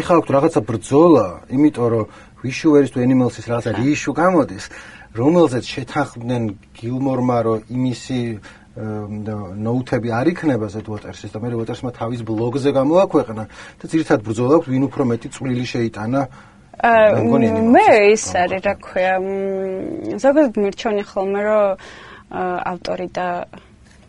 [0.00, 2.04] ეხა აქვს რაღაცა ბრძოლა იმიტომ რომ
[2.40, 4.64] ვიშუერის თუ ენიმალსის რაღაცა რიშუ გამოდის
[5.16, 6.42] რომელზეც შეთანხმდნენ
[6.76, 8.20] გილმორმა რომ იმისი
[8.76, 13.44] ნოუთები არ იქნება ზეთ ვოტერსის და მე ვოტერსმა თავის ბლოგზე გამოაქვეყნა
[13.80, 16.20] და ძირითადად ბრძოლა აქვს ვინ უფრო მეტი წვლილი შეიტანა?
[17.72, 19.14] მე ის არის რა ქვია
[20.20, 21.66] ზოგადად მირჩევნი ხოლმე რომ
[22.36, 23.26] ავტორი და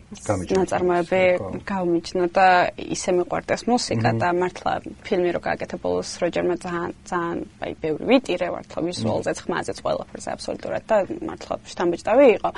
[0.08, 1.20] ნაწარმოები
[1.68, 2.46] გამიჩნდა და
[2.80, 4.72] ისე მიყვარდეს მუსიკა და მართლა
[5.04, 10.82] ფილმი რო გააკეთა ბოლოს როჯერმა ძალიან ძალიან აი ბევრი ვიტირე მართლა ვიზუალზე ხმაზეც ყველაფერზე აბსოლუტურად
[10.88, 10.96] და
[11.28, 12.50] მართლა შთამბეჭდავი იყო.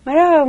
[0.00, 0.48] მაგრამ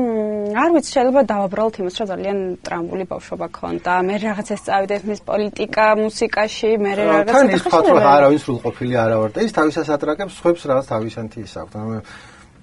[0.64, 3.94] არ ვიცი შეიძლება დავაბრალოთ იმას რომ ძალიან ტრამბული ბავშვობა ქონდა.
[4.08, 9.16] მე რაღაც ეს წავიდეთ მის პოლიტიკა მუსიკაში მე რაღაც თან ის ფაქტია არავის სრულყოფილი არა
[9.22, 11.76] ვარ და ის თავისას ატრაკებს ხებს რაღაც თავისანთი ის აქვს.
[11.84, 11.98] ანუ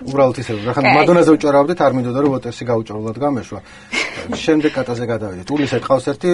[0.06, 3.60] უბრალოდ ისე რა ხან მადონაზე უჭერავდით არ მინდოდა რომ ვოტერსი გაუჭერულად გამეშვა.
[4.44, 6.30] შემდეგ კატაზე გადავიდეთ ულისე ყავს ერთი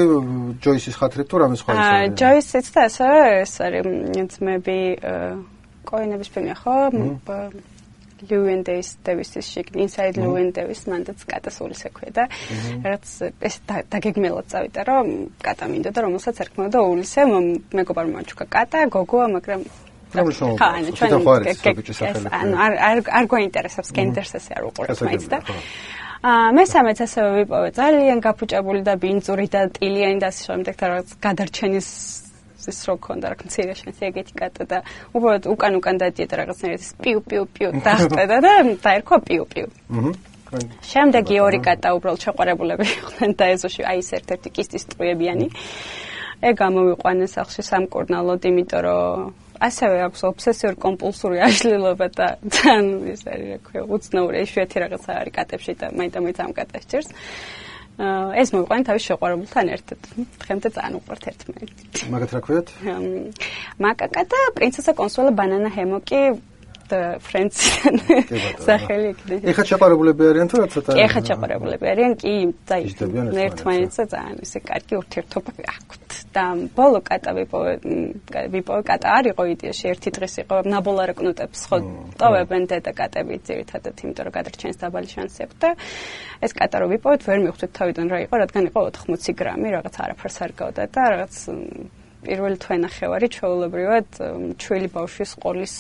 [0.65, 3.09] ჯოისის ხათრით თუ რამე სხვა ისე აა ჯოისიც და ასე
[3.45, 3.87] ეს არის
[4.35, 4.79] ძმები
[5.85, 6.77] კოინების ფილმი ხო?
[8.25, 12.25] ლუენ დეის დევისის შეკ ინსაიდ ლუენ დევის მანდაც კატასულის ექვე და
[12.85, 13.05] რაც
[13.45, 15.11] ეს დაგეგმელად წავიდა რომ
[15.45, 19.67] კატა მინდოდა რომელსაც ერქმოდა ულისე მეგობარ მაჩუკა კატა გოგოა მაგრამ
[20.15, 21.11] ანუ ჩვენ
[22.39, 25.39] ანუ არ არ არ გვაინტერესებს კენდერსესი არ უყურებს მაინც და
[26.25, 27.69] აა მესამეც ასევე ვიპოვე.
[27.77, 31.89] ძალიან გაფუჭებული და ბინძური და ტილიანი და ასე შემდეგ და რაღაც გადარჩენის
[32.65, 34.79] ის რო ქონდა რა მცირე შენს ეგეთი კატა და
[35.13, 39.69] უბრალოდ უკან უკან დადიედა რაღაცნაირად პიუ პიუ პიუ დახვედა და დაერქვა პიუ პიუ.
[40.81, 45.47] შემდეგი ორი კატა უბრალოდ შეყარებულები იყვნენ და ეზოში აი ეს ერთ-ერთი კისტის ტყუებიანი
[46.49, 52.85] ეგ გამოვიყვანეს ახში სამკურნალოდ იმიტომ რომ ასევე აქვს ობსესიურ კომპულსური აშლილობა და თან
[53.15, 57.11] ის არის რა ქვია უცნაური ეშვეთი რაღაცა არის კატებში და მაინდა მაინც ამ კატას ჭირს
[57.95, 59.99] ეს მოიყვანა თავის შეყვარებულთან ერთად.
[60.43, 62.01] დღემდე ძალიან უყვართ ერთმანეთს.
[62.11, 62.69] მაგათ რა ქვიათ?
[63.79, 66.21] მაკაკა და პრინცესა კონსუელა ბანანა ჰემოკი
[66.91, 67.95] და ფრენციდან
[68.67, 69.43] სახელი იქნება.
[69.53, 70.91] ეხა ჩაყარებულები არიან თუ რა ცოტა?
[71.05, 72.35] ეხა ჩაყარებულები არიან, კი,
[72.69, 72.77] და
[73.47, 76.05] ერთმანეთზე ძალიან ისე კარგი ურთიერთობა აქვთ.
[76.35, 77.73] და ბოლო კატა ვიპოვე
[78.55, 81.79] ვიპოვე კატა არისო იდეაში ერთი დღეს იყო ნაბოლარა კნუტებს ხო
[82.21, 85.71] ტოვებენ დედა კატები ძირითადად იმიტომ რომ გადარჩენს დაბალი შანსი აქვს და
[86.45, 90.39] ეს კატა რო ვიპოვეთ ვერ მივხვდით თავიდან რა იყო რადგან იყო 80 გრამი რაღაც არაფერს
[90.45, 91.35] არ გავდა და რაღაც
[92.25, 94.09] პირველი თვენახევარი ჩვეულებრივად
[94.59, 95.75] ჩვილი ბავშვის ყოლის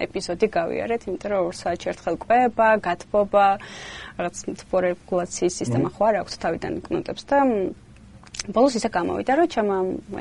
[0.00, 3.46] ეპიზოდი გავიარეთ, იმიტომ რომ ორ საათში ერთხელ ყვება, გათბობა,
[4.18, 7.38] რაღაც თბორეგულაციის სისტემა ხო არ აქვს თავიდან კნუტებს და
[8.50, 9.70] ბოლოს ისე გამოვიდა, რომ ჩემ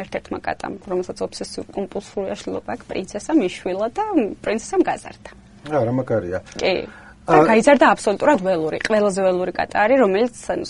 [0.03, 4.05] ერთ-ერთმა კატამ, რომელსაც ობსესიურ კომპულსიური აშლილობა აქვს, პრინცესა მიშვილა და
[4.45, 5.29] პრინცესამ გაზარდა.
[5.71, 6.39] აა, რა მაგარია.
[6.57, 6.75] კი.
[7.21, 10.65] და გაიზარდა აბსოლუტურად ველური, ყველაზე ველური კატა არის, რომელიც ანუ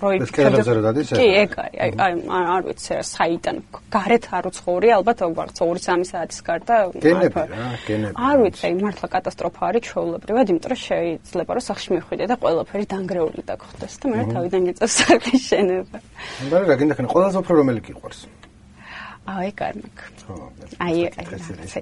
[0.00, 1.12] როი ფერდზე რა დადის?
[1.12, 2.12] კი, ეგ აი, აი,
[2.56, 3.56] არ ვიცი, საიდან
[3.92, 6.74] გარეთ არ უცხოური, ალბათ ვარც 2-3 საათის გარდა.
[7.04, 8.14] გენები რა, გენები.
[8.16, 12.84] არ ვიცი, აი, მართლა კატასტროფა არის ჩვეულებრივად, იმიტომ რომ შეიძლება რომ სახში მივხვიდე და ყველაფერი
[12.90, 15.96] დანგრეული დაგხვდეს და მე თავიდან გიწევს სახლის შენება.
[16.48, 18.20] მაგრამ რა გინდა ხან ყველაზე უფრო რომელი გიყვარს?
[19.26, 19.98] აი, კარმაკ.
[20.80, 21.00] აი,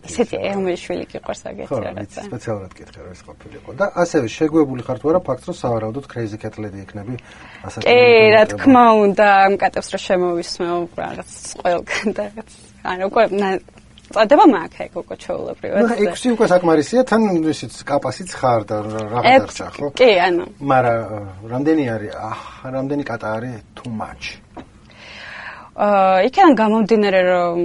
[0.08, 2.20] ესეთი ემოშვილი გიყვარს აგეთი რაღაცა.
[2.28, 6.06] სპეციალურად გითხრა რომ ეს ყოფილიყო და ასევე შეგვებული ხართ ვარა ფაქტს რომ სავარაუდოდ
[6.42, 7.14] cat lady იქნები
[7.64, 7.84] ასეთი.
[7.86, 7.98] კი,
[8.34, 11.30] რა თქმა უნდა, ამ კატებს რა შემოვისმეო რაღაც
[11.62, 12.50] ყველგან და რაღაც.
[12.90, 13.22] ანუ უკვე
[14.08, 15.80] წადება მაქვს ეგ უკვე ჩაულებრივად.
[15.84, 17.22] ნუ ექვსი უკვე საკმარისია, თან
[17.52, 19.86] ისიც კაპასიც ხარ და რაღაც დარჩა, ხო?
[20.00, 20.44] კი, ანუ.
[20.64, 21.00] მაგრამ
[21.52, 22.12] რამდენი არის?
[22.16, 22.40] აჰ,
[22.72, 24.24] რამდენი კატა არის too much.
[25.78, 27.58] იქიდან გამომდინარე რომ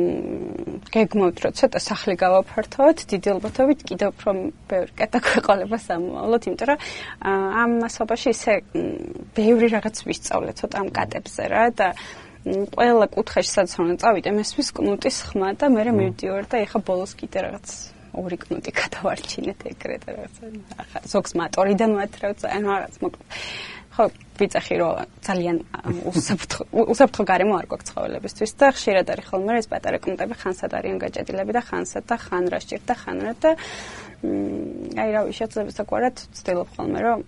[0.93, 4.33] გეგმობთ რომ ცოტა სახლი გავაფართოვოთ დიდი ალბათობით კიდევ უფრო
[4.69, 6.83] ბევრი კატა გვეყოლება სამომავლოდ იმიტომ რომ
[7.63, 8.53] ამ მასობაში ისე
[9.33, 11.87] ბევრი რაღაც ვისწავლე ცოტა ამ კატებზე რა და
[12.77, 17.39] ყველა კუთხეში სადაც უნდა წავიდე მესმის კნუტის ხმა და მე მივდივარ და ეხა ბოლოს კიდე
[17.49, 17.67] რაღაც
[18.13, 20.35] ორი კნუტი გადავარჩინეთ ეგრეთ რაღაც
[20.83, 23.29] ახლა ზოგს მატორიდან მათრავ ანუ რაღაც მოკლედ
[23.93, 24.05] ხო
[24.39, 25.57] ვიწახი რომ ძალიან
[26.09, 26.63] უსაფრთხო
[26.93, 31.51] უსაფრთხო გარემო არ გვაქვს ცხოველებისთვის და ხშირად არის ხოლმე ეს პატარა კუნტები ხანსად არიან გაჭედილები
[31.53, 33.51] და ხანსად და ხან რა სჭირ და ხან რა და
[34.97, 37.19] აი რა ვიცი შეიძლება საკვარად ვცდილობ ხოლმე რომ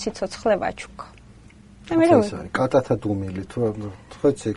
[0.00, 1.06] სიცოცხლე ვაჩუქო
[1.84, 2.16] და მე რა
[2.56, 3.60] კატათა დუმილი თუ
[4.16, 4.52] თქვეცი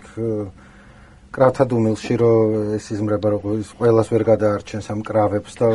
[1.36, 3.42] კრავთა დუმილში რომ ეს იზმრება რომ
[3.76, 5.68] ყველას ვერ გადაარჩენს ამ კრავებს და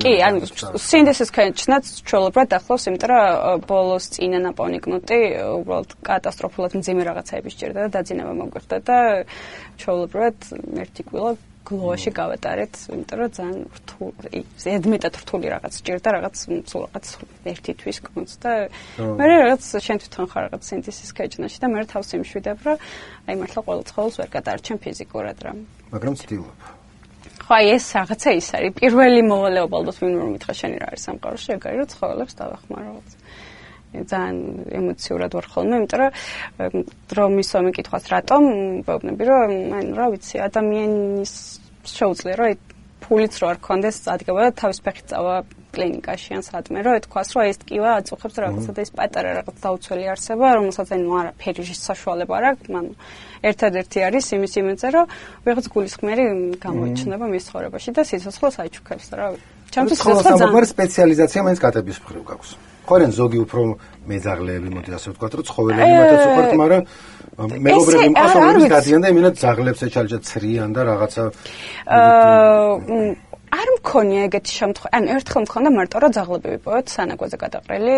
[0.00, 0.48] კი, ანუ
[0.80, 5.20] სინდესის კენჩნაც ჩვეულებრივად ახლავს, იმიტომ რომ ბოლოს წინა ნაპოვნიკნუტი
[5.60, 8.98] უბრალოდ კატასტროფულად მძიმე რაღაცაები სჭირდა და დაძინება მოგვიხდა და
[9.80, 10.36] ჩვეულებრივად
[10.84, 11.32] ერთი კვირა
[11.70, 17.06] გლოაში გავატარეთ, იმიტომ რომ ძალიან რთული, ზედმეტად რთული რაღაც სჭირდა, რაღაც სულ რაღაც
[17.52, 18.52] ერთი თვის კონც და
[18.98, 22.76] მე რაღაც შენ თვითონ ხარ რაღაც სინთეზის კეჭნაში და მე თავს იმშვიდებ, რომ
[23.28, 25.52] აი მართლა ყოველ ცხოველს ვერ გადაარჩენ ფიზიკურად რა.
[25.94, 26.79] მაგრამ ცდილობ.
[27.40, 31.02] ხო აი ეს რაღაცა ის არის პირველი მოვალეობა ალბათ ვინ რომ მითხრა შენი რა არის
[31.08, 32.92] სამყაროში ეგ არის რომ ცხოველებს დავახმარო
[33.90, 34.36] ძალიან
[34.80, 36.00] ემოციურად ვარ ხოლმე იმიტომ
[36.60, 36.74] რომ
[37.18, 38.42] რომ ისო მეკითხავს რატომ
[38.86, 41.32] ვეუბნები რომ ანუ რა ვიცი ადამიანის
[41.96, 42.70] შეუძლია რომ
[43.02, 45.34] ფულიც რო არ კონდეს წადგება და თავის ფეხით წავა
[45.74, 50.04] კლინიკაში ან სადმე რომ ეთქვას რომ ეს ტკივა აწუხებს რაღაცა და ეს პატარა რაღაც დაუცველი
[50.14, 52.92] არსება რომელსაც ანუ არა ფერის საშუალება არა ანუ
[53.40, 55.04] ერთადერთი არის იმის იმედზე, რომ
[55.46, 56.24] ვიღაც გულისხმიერი
[56.64, 59.26] გამოიჩნდება მის ცხოვრებაში და სიცოცხლეს აიჩუქებს რა.
[59.70, 62.50] ჩემთვის სიცოცხლე ძალიან სპეციალიზაცია მაინც კატების მხრივ გაქვს.
[62.90, 63.60] ხოლენ ზოგი უფრო
[64.10, 66.82] მეძაღლეები მოდი ასე ვთქვათ, რომ ცხოველები მათაც უყვართ, მაგრამ
[67.64, 71.22] მეგობრები მყავს რომელიც გადიან და იმენად ძაღლებს ეჩალჯა ცრიან და რაღაცა
[71.86, 74.90] აა არ მქონია ეგეთი შემთხვევა.
[74.94, 77.94] ან ერთხელ მქონდა მარტო რა ძაღლები ვიპოვეთ სანაგვაზე გადაყრილი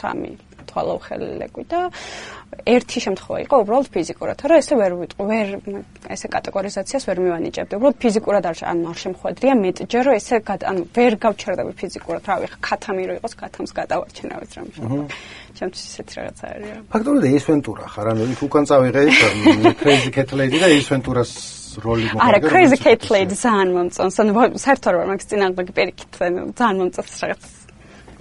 [0.00, 1.80] 3 თვალავხელელეკვი და
[2.66, 5.48] ერთი შემთხვევა იყო უბრალოდ ფიზიკურად, რა ესე ვერ ვერ
[6.10, 7.78] ესე კატეგორიზაციას ვერ მივანიჭებდი.
[7.78, 10.36] უბრალოდ ფიზიკურად არ ანუ არ შემხვედრია მეტჯერ, ესე
[10.70, 14.72] ანუ ვერ გავჩერდები ფიზიკურად, რავი, ქათამი რო იყოს, ქათამს გადავარჩენავით რამე.
[15.56, 16.68] ჩემთვის ისეთი რაღაც არის.
[16.90, 19.02] ფაქტორია ეს ვენტურა ხარ, ანუ იქ უკან წავიღე
[19.82, 21.32] Crazy Cat Lady და ეს ვენტურას
[21.78, 22.26] როლი მოხდა.
[22.26, 24.16] არა, Crazy Cat Lady ძალიან მომწონს.
[24.20, 26.12] ანუ საერთოდ რა მაქვს წინააღმდეგ პირიქით,
[26.58, 27.59] ძალიან მომწონს რაღაც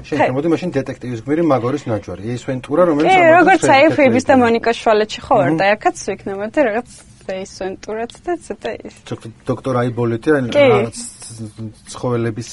[0.08, 2.24] შეიძლება მოდი მაშინ დეტექტივის გმირი მაგორის ნაჯვარი.
[2.36, 6.46] ეს ვენტურა რომელიც კი როგორც აი ფიბის და მონიკა შვალეთში ხო ვარ და აქაც ვიქნება
[6.54, 6.90] და რაღაც
[7.30, 8.96] ეს ვენტურაც და ცოტა ის.
[9.50, 10.98] დოქტორ აიბოლეთი ან რაღაც
[11.94, 12.50] ცხოველების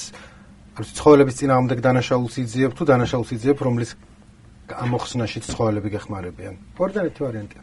[0.97, 3.91] ცხოველების წინააღმდეგ დანაშაულს იძიებ თუ დანაშაულს იძიებ რომლის
[4.67, 6.53] ამოხსნაში ცხოველები გეხმარებიან.
[6.77, 7.61] ორდენ ერთი ვარიანტია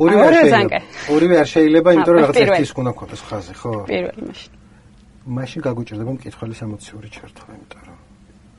[0.00, 0.78] ორივე არ შეიძლება
[1.14, 3.72] ორივე არ შეიძლება იმიტომ რომ რაღაც ერთი ის უნდა გქონდეს ხაზი ხო?
[3.90, 4.52] პირველი მაშინ.
[5.36, 8.09] მაშინ გაგუჭირდება მკითხველის ემოციური ჩართვა იმიტომ რომ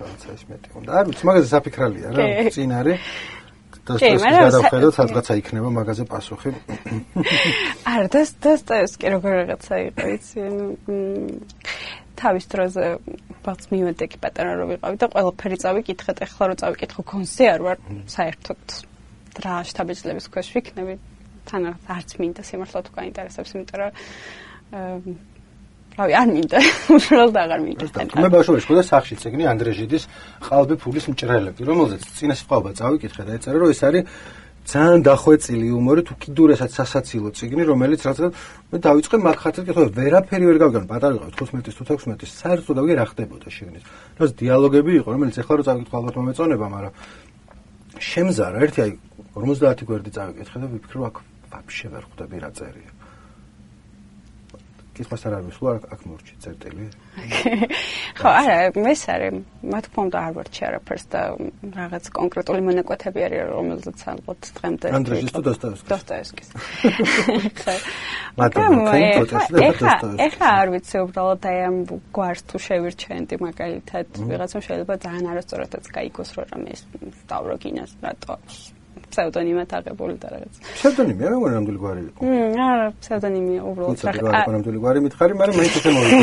[0.01, 0.89] რაღაცა ის მეტი უნდა.
[0.97, 2.25] არ ვიცი, მაგაზე საფიქრალია რა,
[2.55, 2.99] წინ არის.
[3.81, 6.49] დოსტოევსკის გადავხედოთ, სადღაცა იქნება მაგაზე პასუხი.
[7.91, 10.41] არა, დოსტოევსკი როგორ რაღაცა იყო, იცი?
[12.21, 12.83] თავის დროზე
[13.41, 18.61] ბაც მივედექი პატარა რო ვიყავი და ყველაფერი წავიკითხეთ, ეხლა რო წავიკითხო კონსე არ ვარ საერთოდ
[19.41, 20.93] რა შტაბეჭლების ქვეშ ვიქნები.
[21.49, 23.91] თან არც მინდა სიმართლე თუ გაინტერესებს, იმიტომ რომ
[26.01, 26.59] რავი, არ მინდა,
[26.97, 27.85] უბრალოდ აღარ მინდა.
[28.17, 30.03] მე ბავშვობაში ხოდა სახში წიგნი ანდრეჟიდის
[30.47, 34.03] ყალბი ფულის მჭრელები, რომელზეც წინა სიტყვაობა წავიკითხე და ეწერა, რომ ეს არის
[34.61, 38.19] ძალიან დახვეწილი იუმორი თუ კიდურესაც სასაცილო წიგნი, რომელიც რაც
[38.69, 42.95] მე დავიწყე მაგ ხათზე კითხვა, ვერაფერი ვერ გავიგან, პატარა ვიყავ 15-ის თუ 16-ის, საერთოდ დავიგე
[43.01, 43.83] რა ხდებოდა შიგნით.
[44.21, 46.93] რაც დიალოგები იყო, რომელიც ეხლა რო წავიკითხო ალბათ მომეწონება, მაგრამ
[48.05, 48.91] შემზარა ერთი აი
[49.33, 51.15] 50 გვერდი წავიკითხე და ვიფიქრე, აქ
[51.51, 53.00] ვაფშე ვერ ხვდები რა წერია.
[54.91, 56.85] კითხვის არ არის, სულ აქ მორჩი წერტილი.
[58.19, 58.55] ხო, არა,
[58.91, 59.37] ეს არის,
[59.71, 61.21] მათ თქმა უნდა არ ვარჩი არაფერს და
[61.77, 65.87] რაღაც კონკრეტული მონაკვეთები არის, რომელზეც ალბათ დღემდე ანდრეჟის თუ დოსტოევსკის.
[65.91, 66.49] დოსტოევსკის.
[67.61, 67.75] ხო.
[68.41, 68.71] მაგრამ
[69.69, 69.93] ეხა
[70.27, 71.77] ეხა არ ვიცი უბრალოდ აი ამ
[72.15, 76.71] გვარს თუ შევირჩენდი მაგალითად, ვიღაცამ შეიძლება ძალიან არასწორადაც გაიგოს რომ რამე
[77.23, 78.80] სტავროგინას რატო აქვს.
[79.11, 80.53] ფსევდონიმად აღებული და რაღაც.
[80.75, 82.19] ფსევდონიმი არა მგონი ნამდვილი გვარი იყო.
[82.21, 84.23] მმ, არა, ფსევდონიმი უბრალოდ რაღაც.
[84.31, 86.15] არა, ნამდვილი გვარი მითხარი, მაგრამ მაინც ესე მოვიდა.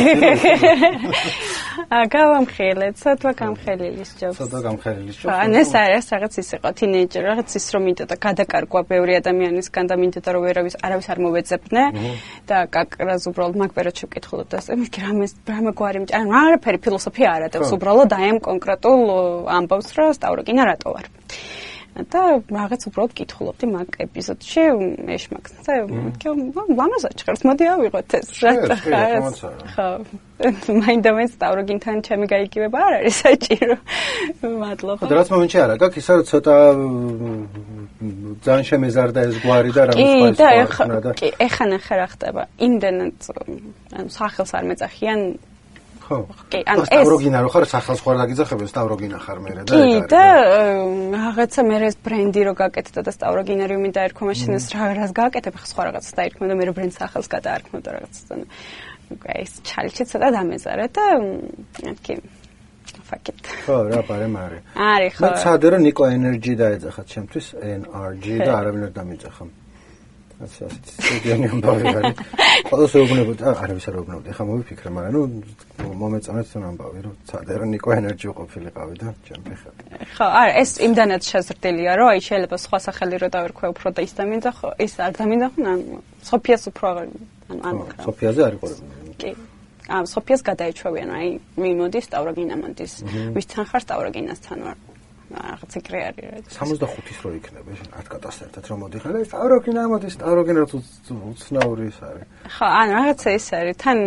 [1.94, 4.36] აა, გამხელეთ, ცოტა გამხელილის ჯობს.
[4.38, 5.36] ცოტა გამხელილის ჯობს.
[5.38, 9.94] ან ეს არის რაღაც ის იყო, თინეიჯერი, რაღაც ის რომ მინდოდა გადაკარგვა ბევრი ადამიანისგან და
[10.02, 11.82] მინდოდა რომ ვერავის არავის არ მოვეძებნე
[12.48, 14.68] და კაკრას უბრალოდ მაგ პერიოდში ვკითხულობ და ეს
[14.98, 19.02] რამე რამე გვარი ანუ არაფერი ფილოსოფია არ ატევს უბრალოდ აი ამ კონკრეტულ
[19.58, 21.06] ამბავს რომ სტავროკინა რატო ვარ.
[22.06, 24.64] და რაღაც უბრალოდ კითხულობდი მაგ ეპიზოდში
[25.18, 25.76] ეშმაკს და
[26.22, 26.34] კი
[26.78, 28.52] ლამაზად მოდი ავიღოთ ეს რა
[29.74, 29.88] ხო
[30.38, 33.76] მაინდა მე სტავროგინთან ჩემი გაიგივება არ არის საჭირო
[34.62, 35.02] მადლობა.
[35.10, 36.54] და რაც მომენტში არა გაქვს ისა რომ ცოტა
[38.46, 43.16] ძალიან შემეზარდა ეს გვარი და რამე სხვა სხვა და კი ეხა ნახე რა ხდება იმდენად
[43.98, 45.20] ანუ სახელს არ მეწახიან
[46.08, 46.18] ხო.
[46.48, 50.24] კი, ანუ ეს სტავროგინა რო ხარ სახელს ხარ დაგიძახებ, სტავროგინა ხარ მე და კი და
[51.12, 55.12] რაღაცა მე ეს ბრენდი რო გაკეთდა და სტავროგინა რო მე დაერქვა მაშინ ეს რა რას
[55.12, 58.44] გააკეთებ ხა სხვა რაღაც დაერქვა და მე რო ბრენდ სახელს გადაარქვა და რაღაცა და
[59.36, 61.04] ეს ჩალიჩი ცოტა დამეზარა და
[62.04, 62.14] კი
[63.08, 63.40] ფაქტ.
[63.64, 64.58] ხო, რა პარე მარე.
[64.76, 65.22] არის ხო.
[65.24, 67.46] მე ცადე რომ ნიკო ენერგი დაეძახა ჩემთვის
[67.80, 69.44] NRG და არავინ არ დამიძახა.
[70.38, 72.18] ასე ასე სტუდიონი ამბავი არის.
[72.70, 74.28] ყოველს ეუბნებოდა, არავის არ ეუბნებოდა.
[74.32, 75.32] ეხლა მოვიფიქრე, მაგრამ
[75.78, 79.70] ნუ მომეწონეთ თან ამბავი, რომ ცადერ ნიკო ენერჯი ყოფილიყავი და ჩემ ხა.
[80.14, 84.12] ხო, არა, ეს იმდანაც შეზრდილია, რომ აი შეიძლება სხვა სახელი რო დავერქვე უფრო და ის
[84.18, 85.96] დამინდა ხო, ის არ დამინდა ხო, ანუ
[86.30, 87.16] სოფიას უფრო ანუ
[87.48, 88.84] ანუ სოფიაზე არის ყოლები.
[89.18, 89.30] კი.
[89.88, 91.28] აა სოფიას გადაიჩვევიან, აი
[91.64, 92.92] მიმოდის სტავროგინა მოდის.
[93.36, 94.76] ვისთან ხარ სტავროგინასთან ვარ.
[95.28, 99.12] რაღაც ეგრე არის 65-ის რო იქნება 10 კატასტროფად რომ მოდიხარ.
[99.12, 100.78] და სტავროგინა მოდის სტავროგინა რო
[101.32, 102.24] უცნაური ის არის.
[102.56, 103.76] ხო ან რაღაცა ის არის.
[103.82, 103.98] თან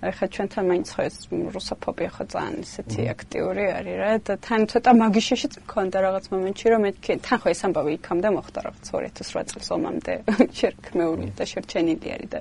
[0.00, 1.16] ხა ჩვენთან მაინც ხო ეს
[1.56, 4.10] რუსოფობია ხო ძალიან ისეთი აქტიური არის რა.
[4.26, 8.58] და თან ცოტა მაგიშიშიც მქონდა რაღაც მომენტში რომ მეთქი თან ხო ეს ამბავი იქამდე მოხდა
[8.64, 10.12] რაღაც 2008 წელს ომამდე
[10.60, 12.40] შერქმეული და შერჩენილი არის და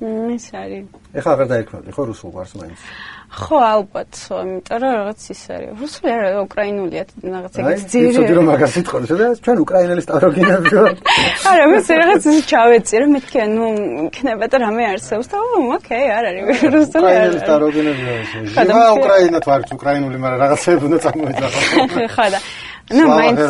[0.00, 0.84] ის არის.
[1.18, 2.80] ეხლა აღარ დაიქმნები ხო რუსულ ვარს მაინც?
[3.30, 5.70] ხო ალბათ იმიტომ რომ რაღაც ის არის.
[5.78, 10.70] რუსული არა უკრაინულია რაღაც ეგეც ძირი აი ისე რომ მაგას იტყოდი და ჩვენ უკრაინელი სტავროგინები
[10.80, 10.94] ვარ
[11.50, 13.66] არა მე რაღაც ის ჩავეცი რომ მეთქი ანუ
[14.10, 15.36] იქნება და რამე არსებობს და
[15.76, 18.20] ოკეი არ არის რუსული უკრაინელი სტავროგინები ვარ
[18.50, 21.60] ჟივა უკრაინა თვარ უკრაინული მაგრამ რაღაცები უნდა წარმოიძახო
[22.16, 22.38] ხო და
[22.90, 23.40] ну მაინც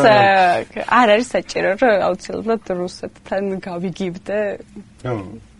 [0.85, 4.39] არ არის საჭირო რომ აუცილებლად რუსეთთან გავიგიბდე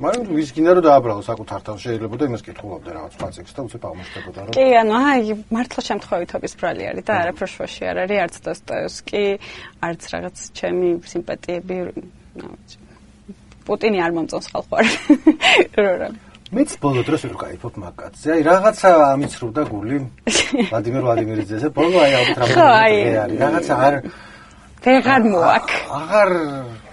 [0.05, 3.83] მაგრამ ვის გინდა რომ დააბრალო საკუთართან შეიძლება და იმას კითხულობდა რაღაც სხვა წიგს და უცებ
[3.89, 5.25] აღმოჩნდებოდა რომ კი ანუ აი
[5.57, 9.25] მართლა შემთხვევითობის ბრალი არის და არაფერ შუაში არ არის არც დოსტოევსკი
[9.89, 11.77] არც რაღაც ჩემი სიმპათიები
[13.65, 14.87] პუტინი არ მომწონს ხალხო არ
[15.81, 16.09] რა რა
[16.51, 18.29] მეც ბოლო დროს ვერ ვკაიფობ მაგკაცზე.
[18.35, 19.97] აი რაღაცა ამიცრუდა გული
[20.71, 21.69] ვლადიმერ ვლადიმერიძეზე.
[21.71, 23.39] ბოლო აი ალბათ რაღაცა არის.
[23.43, 23.95] რაღაცა არ
[24.83, 25.69] ვეღარ მოაქ.
[26.01, 26.31] აღარ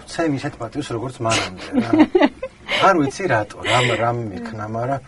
[0.05, 1.69] ვცემ ისეთ პატივს როგორც მანამდე.
[2.85, 5.01] არ ვიცი რატო, რამ რამ იქნა, მაგრამ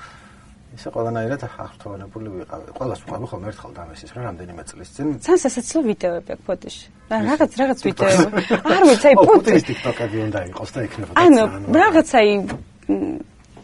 [0.79, 2.65] ისე ყველანაირად აღრთოვანებული ვიყავი.
[2.73, 5.07] ყველას ვყვები ხოლმე ერთხელ დამესის რა რამდენიმე წლის წინ.
[5.21, 6.85] სან სასაცილო ვიდეოები აქვს ფოტოში.
[7.09, 8.41] რაღაც რაღაც ვიდეოები.
[8.75, 11.17] არ ვიცი, აი პუტინის ტიკტოკები უნდა იყოს და იქნებოდა.
[11.21, 12.31] ანუ რაღაცაი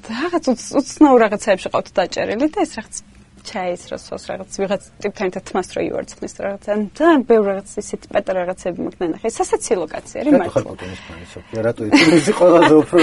[0.10, 0.46] რაღაც
[0.80, 2.96] უცნაურ რაღაცებში ყავთ დაჭერილი და ეს რაღაც
[3.46, 8.80] ჩაისროსოს რაღაც ვიღაც ტიპთან თმას რო ივარცხნის რაღაც ან ძალიან ბევრ რაღაც ისეთ პატარა რაღაცები
[8.86, 11.26] მოგნა ნახე სასაცილო კაცი არის მართლა რატო ხარ ფოტონის ფანი
[11.68, 11.84] რატო
[12.18, 12.98] ის ყველაზე უფრო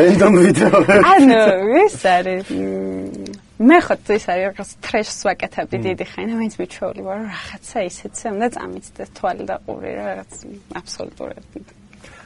[0.00, 1.40] რენდომ ვიდეოები ანუ
[1.84, 2.44] ეს არის
[3.54, 8.26] მე ხოთ ის არის რაღაც ტრეშს ვაკეთებდი დიდი ხანი და მეც მიჩვეული ვარ რაღაცა ისეთზე
[8.34, 10.32] უნდა წამიცდეს თვალი და ყური რაღაც
[10.80, 11.44] აბსოლუტურად.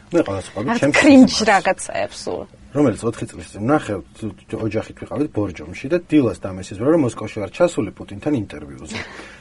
[0.08, 2.20] მე ყოველთვის ვყავი ჩემს კრინჯ რაღაცებს
[2.68, 4.22] რომელიც 4 წლის წინ ნახევთ
[4.60, 8.98] ოჯახით ვიყავით ბორჯომში და დილას დამესიზვრა რომ მოსკოვში არ ჩასული პუტინთან ინტერვიუზე.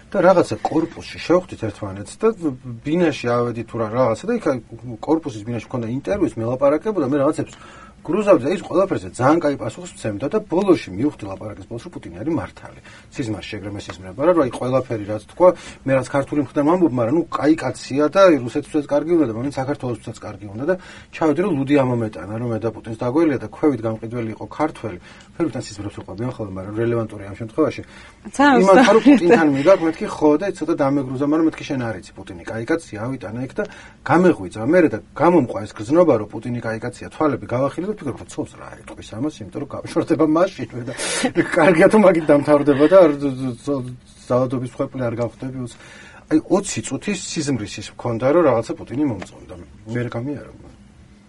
[0.08, 2.28] და რაღაცა корпуსში შევხვდით ერთმანეთს და
[2.88, 4.46] ბინაში ავედი თუ რა რაღაცა და იქ
[5.04, 7.54] корпуსის ბინაში მქონდა ინტერვიუს მელაპარაკებოდა მე რაღაცებს
[8.08, 12.16] გრუზავდა და ის ყველაფერზე ძალიან კაი პასუხს მცემდა და ბოლოში მივხვდი ლაპარაკის ბოლოს რომ პუტინი
[12.24, 12.80] არის მართალი.
[13.12, 15.50] სიზმარ შეგრემეს ისმრება რა, რომ აი ყველაფერი რაც თქვა,
[15.84, 19.54] მე რაც ქართული მხრიდან ვამბობ, მაგრამ ნუ კაი კაცია და რუსეთთვისაც კარგი უნდა და მაგრამ
[19.60, 20.76] საქართველოსთვისაც კარგი უნდა და
[21.12, 24.98] ჩავედი რომ ლუდი ამომეტანა, რომ მე და პუტინს დაგველია და ქვევით გამყიდველი იყო ქართველი.
[25.36, 27.82] ფერუთან სიზმრებს უყვებიან ხოლმე, მაგრამ რელევანტური ამ შემთხვევაში.
[28.64, 32.66] იმან ხარო პუტინთან მიგაკ მეთქი ხო და ცოტა დამეგრუზა, მაგრამ მეთქი შენ არიცი პუტინი კაი
[32.72, 33.64] კაცია, ავიტანა იქ და
[34.08, 38.30] გამეღვიძა მე და გამომყვა ეს გზნობა რომ პუტინი კაი კაცია, თვალები გავახილე და ვფიქრობ რომ
[38.30, 40.94] ცობს რა ეტყვის ამას, იმიტომ რომ გავშორდება მაშინ და
[41.58, 43.00] კარგია თუ მაგით დამთავრდება და
[44.28, 45.74] ზალადობის ხვეპლი არ გავხდები უც
[46.28, 49.56] აი 20 წუთის სიზმრის ის მქონდა რომ რაღაცა პუტინი მომწონდა.
[49.96, 50.77] მე რა გამიარა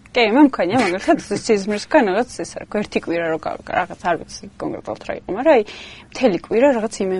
[0.09, 3.37] კი, მე მქონია, მაგალითად სიზმრისგან რაღაც ეს რა, ერთი კვირა რო
[3.69, 5.63] რაღაც არ ვიცი კონკრეტულად რა იყო, მაგრამ აი
[6.09, 7.11] მთელი კვირა რაღაც იმ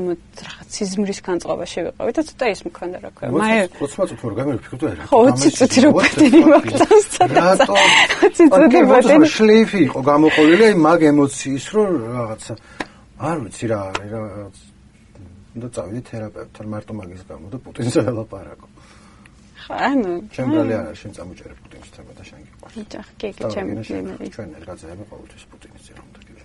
[0.41, 3.29] რაღაც სიზმრის განწყობაში ვიყავი და ცოტა ის მქონდა რა ქვია.
[3.29, 5.03] მე 20 წუთი რო გამიფიქრე რა.
[5.05, 7.41] ხო, 20 წუთი რო პატინი მოგწონს ცოტა.
[7.45, 7.75] რატო?
[8.25, 12.53] 20 წუთი პატინი შლიფი იყო გამოყოლილი აი მაგ ემოციის რო რაღაცა
[13.19, 14.21] არ ვიცი რა არის რა
[15.59, 18.67] და წავიდი თერაპევტთან მარტო მაგის გამო და პუტინზე ველაპარაკო.
[19.69, 22.85] ანუ ჩემ ბრალი არ არის შენ წამოჭერებ პუტინის თემა და შენ გიყვარს.
[22.85, 26.43] იჭა, კი, კი, ჩემ ჩვენ ერთგაზეები ყოველთვის პუტინის ძირ უნდა გიგე.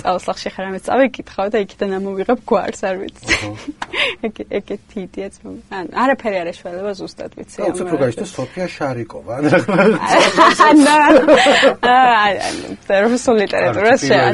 [0.00, 3.34] წავსახში ხარ ამის წავიკითხავ და იქიდან ამოვიღებ გვარს, არ ვიცი.
[4.26, 5.34] ეგ ეგეთი იდეაც
[5.74, 7.58] ან არაფერი არ ეშველება ზუსტად ვიცი.
[7.66, 9.34] აუ, უფრო გაიშტო სოფია შარიკოვა.
[10.70, 10.96] ანა.
[11.90, 14.32] აა, რუსულ ლიტერატურას შენ.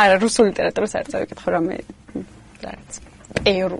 [0.00, 1.76] არა, რუსულ ლიტერატურას არ წავიკითხო რამე.
[2.64, 2.92] რაღაც.
[3.44, 3.78] ერო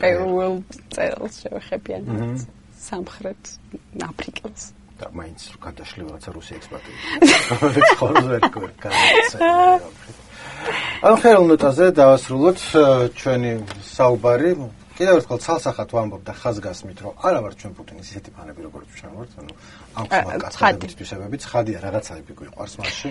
[0.00, 0.54] პერუელ
[0.92, 2.02] წელს შევხებიან
[2.88, 3.42] სამხრეთ
[4.10, 4.62] აფრიკას
[5.02, 6.92] და მაინც გადაშლი რაღაცა რუსი ექსპორტი
[7.98, 9.38] ხოლმე ვერ გაიცა
[11.02, 12.60] ან ხერულ ნოტაზე დავასრულოთ
[13.18, 13.52] ჩვენი
[13.82, 14.50] საუბარი.
[14.92, 19.12] კიდევ ერთხელ ცალსახად ვამბობ და ხაზგასმით რომ არა ვარ ჩვენ პუტინის ისეთი ფანები როგორც ჩვენ
[19.18, 19.52] ვართ ანუ
[19.98, 20.06] ამ
[20.44, 23.10] კაცების თვისებები ცხადია რაღაცაები გვიყვარს მასში.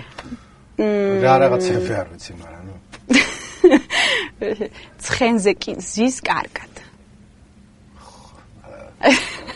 [1.25, 2.75] რა რაღაცები არ ვიცი მაგრამ ნუ
[5.03, 6.73] ცხენზე კი ზის კარგად.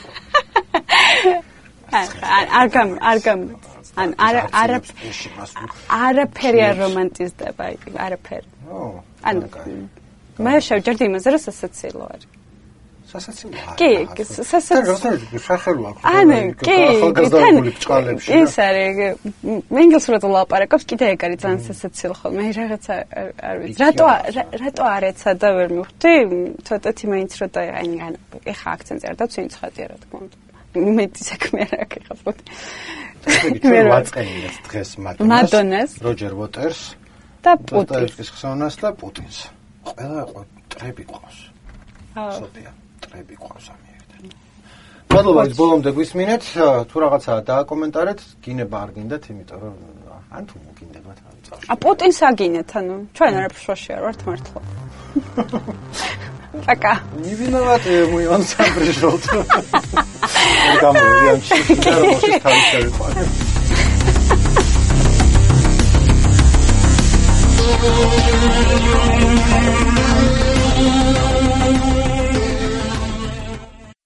[2.60, 3.42] არ გამ არ გამ
[4.02, 4.78] ან არა არა
[6.04, 7.64] არაფერი არ რომანტიზდება
[8.06, 8.48] არაფერი.
[9.30, 9.46] ანუ
[10.46, 12.32] მე შევჯერდი იმაზე რომ სასაცილო არის.
[13.16, 13.74] სასაცილოა.
[13.80, 13.92] კი,
[14.50, 14.96] სასაცილო.
[15.40, 16.02] სახელო აქვს.
[16.12, 16.80] ანუ კი,
[17.32, 17.56] თან
[18.42, 18.98] ის არის
[19.72, 22.42] მე ინგლისურად ვლაპარაკობ, კიდე ეგ არის ძალიან სასაცილო ხოლმე.
[22.42, 22.94] მე რაღაცა
[23.50, 23.78] არ ვიცი.
[23.84, 24.06] რატო
[24.62, 26.14] რატო არ ეცა და ვერ მივხვდი?
[26.68, 27.88] ცოტათი მაინც რო და აი
[28.52, 30.38] ეხა აქცენტი არ დაცვინი ცხადია რა თქმა უნდა.
[30.76, 32.36] მეტი საქმე არ აქვს
[33.26, 35.30] მე ვაწყენიეთ დღეს მადონას.
[35.32, 35.92] მადონას.
[36.06, 36.82] როჯერ ვოტერს
[37.42, 38.30] და პუტინს.
[38.36, 39.38] ხსოვნას და პუტინს.
[39.90, 41.38] ყველა ყო ტრები ყავს.
[42.16, 42.32] აა.
[42.38, 42.72] სოფია.
[43.02, 44.22] წრები ყავს ამიერიდან.
[45.16, 46.44] მადლობა ის ბოლომდე გვისმინეთ,
[46.90, 49.76] თუ რაღაცაა დააკომენტარეთ, გინება არ გინდათ, იმიტომ რომ
[50.36, 51.64] ან თუ მოგინდებათ ან წავშ.
[51.72, 54.60] ა პუტინს აგინეთ, ანუ ჩვენ არ ფრშოში არ ვართ მართლა.
[56.66, 57.00] Пока.
[57.18, 59.20] Не виноват ему Иван сам пришел.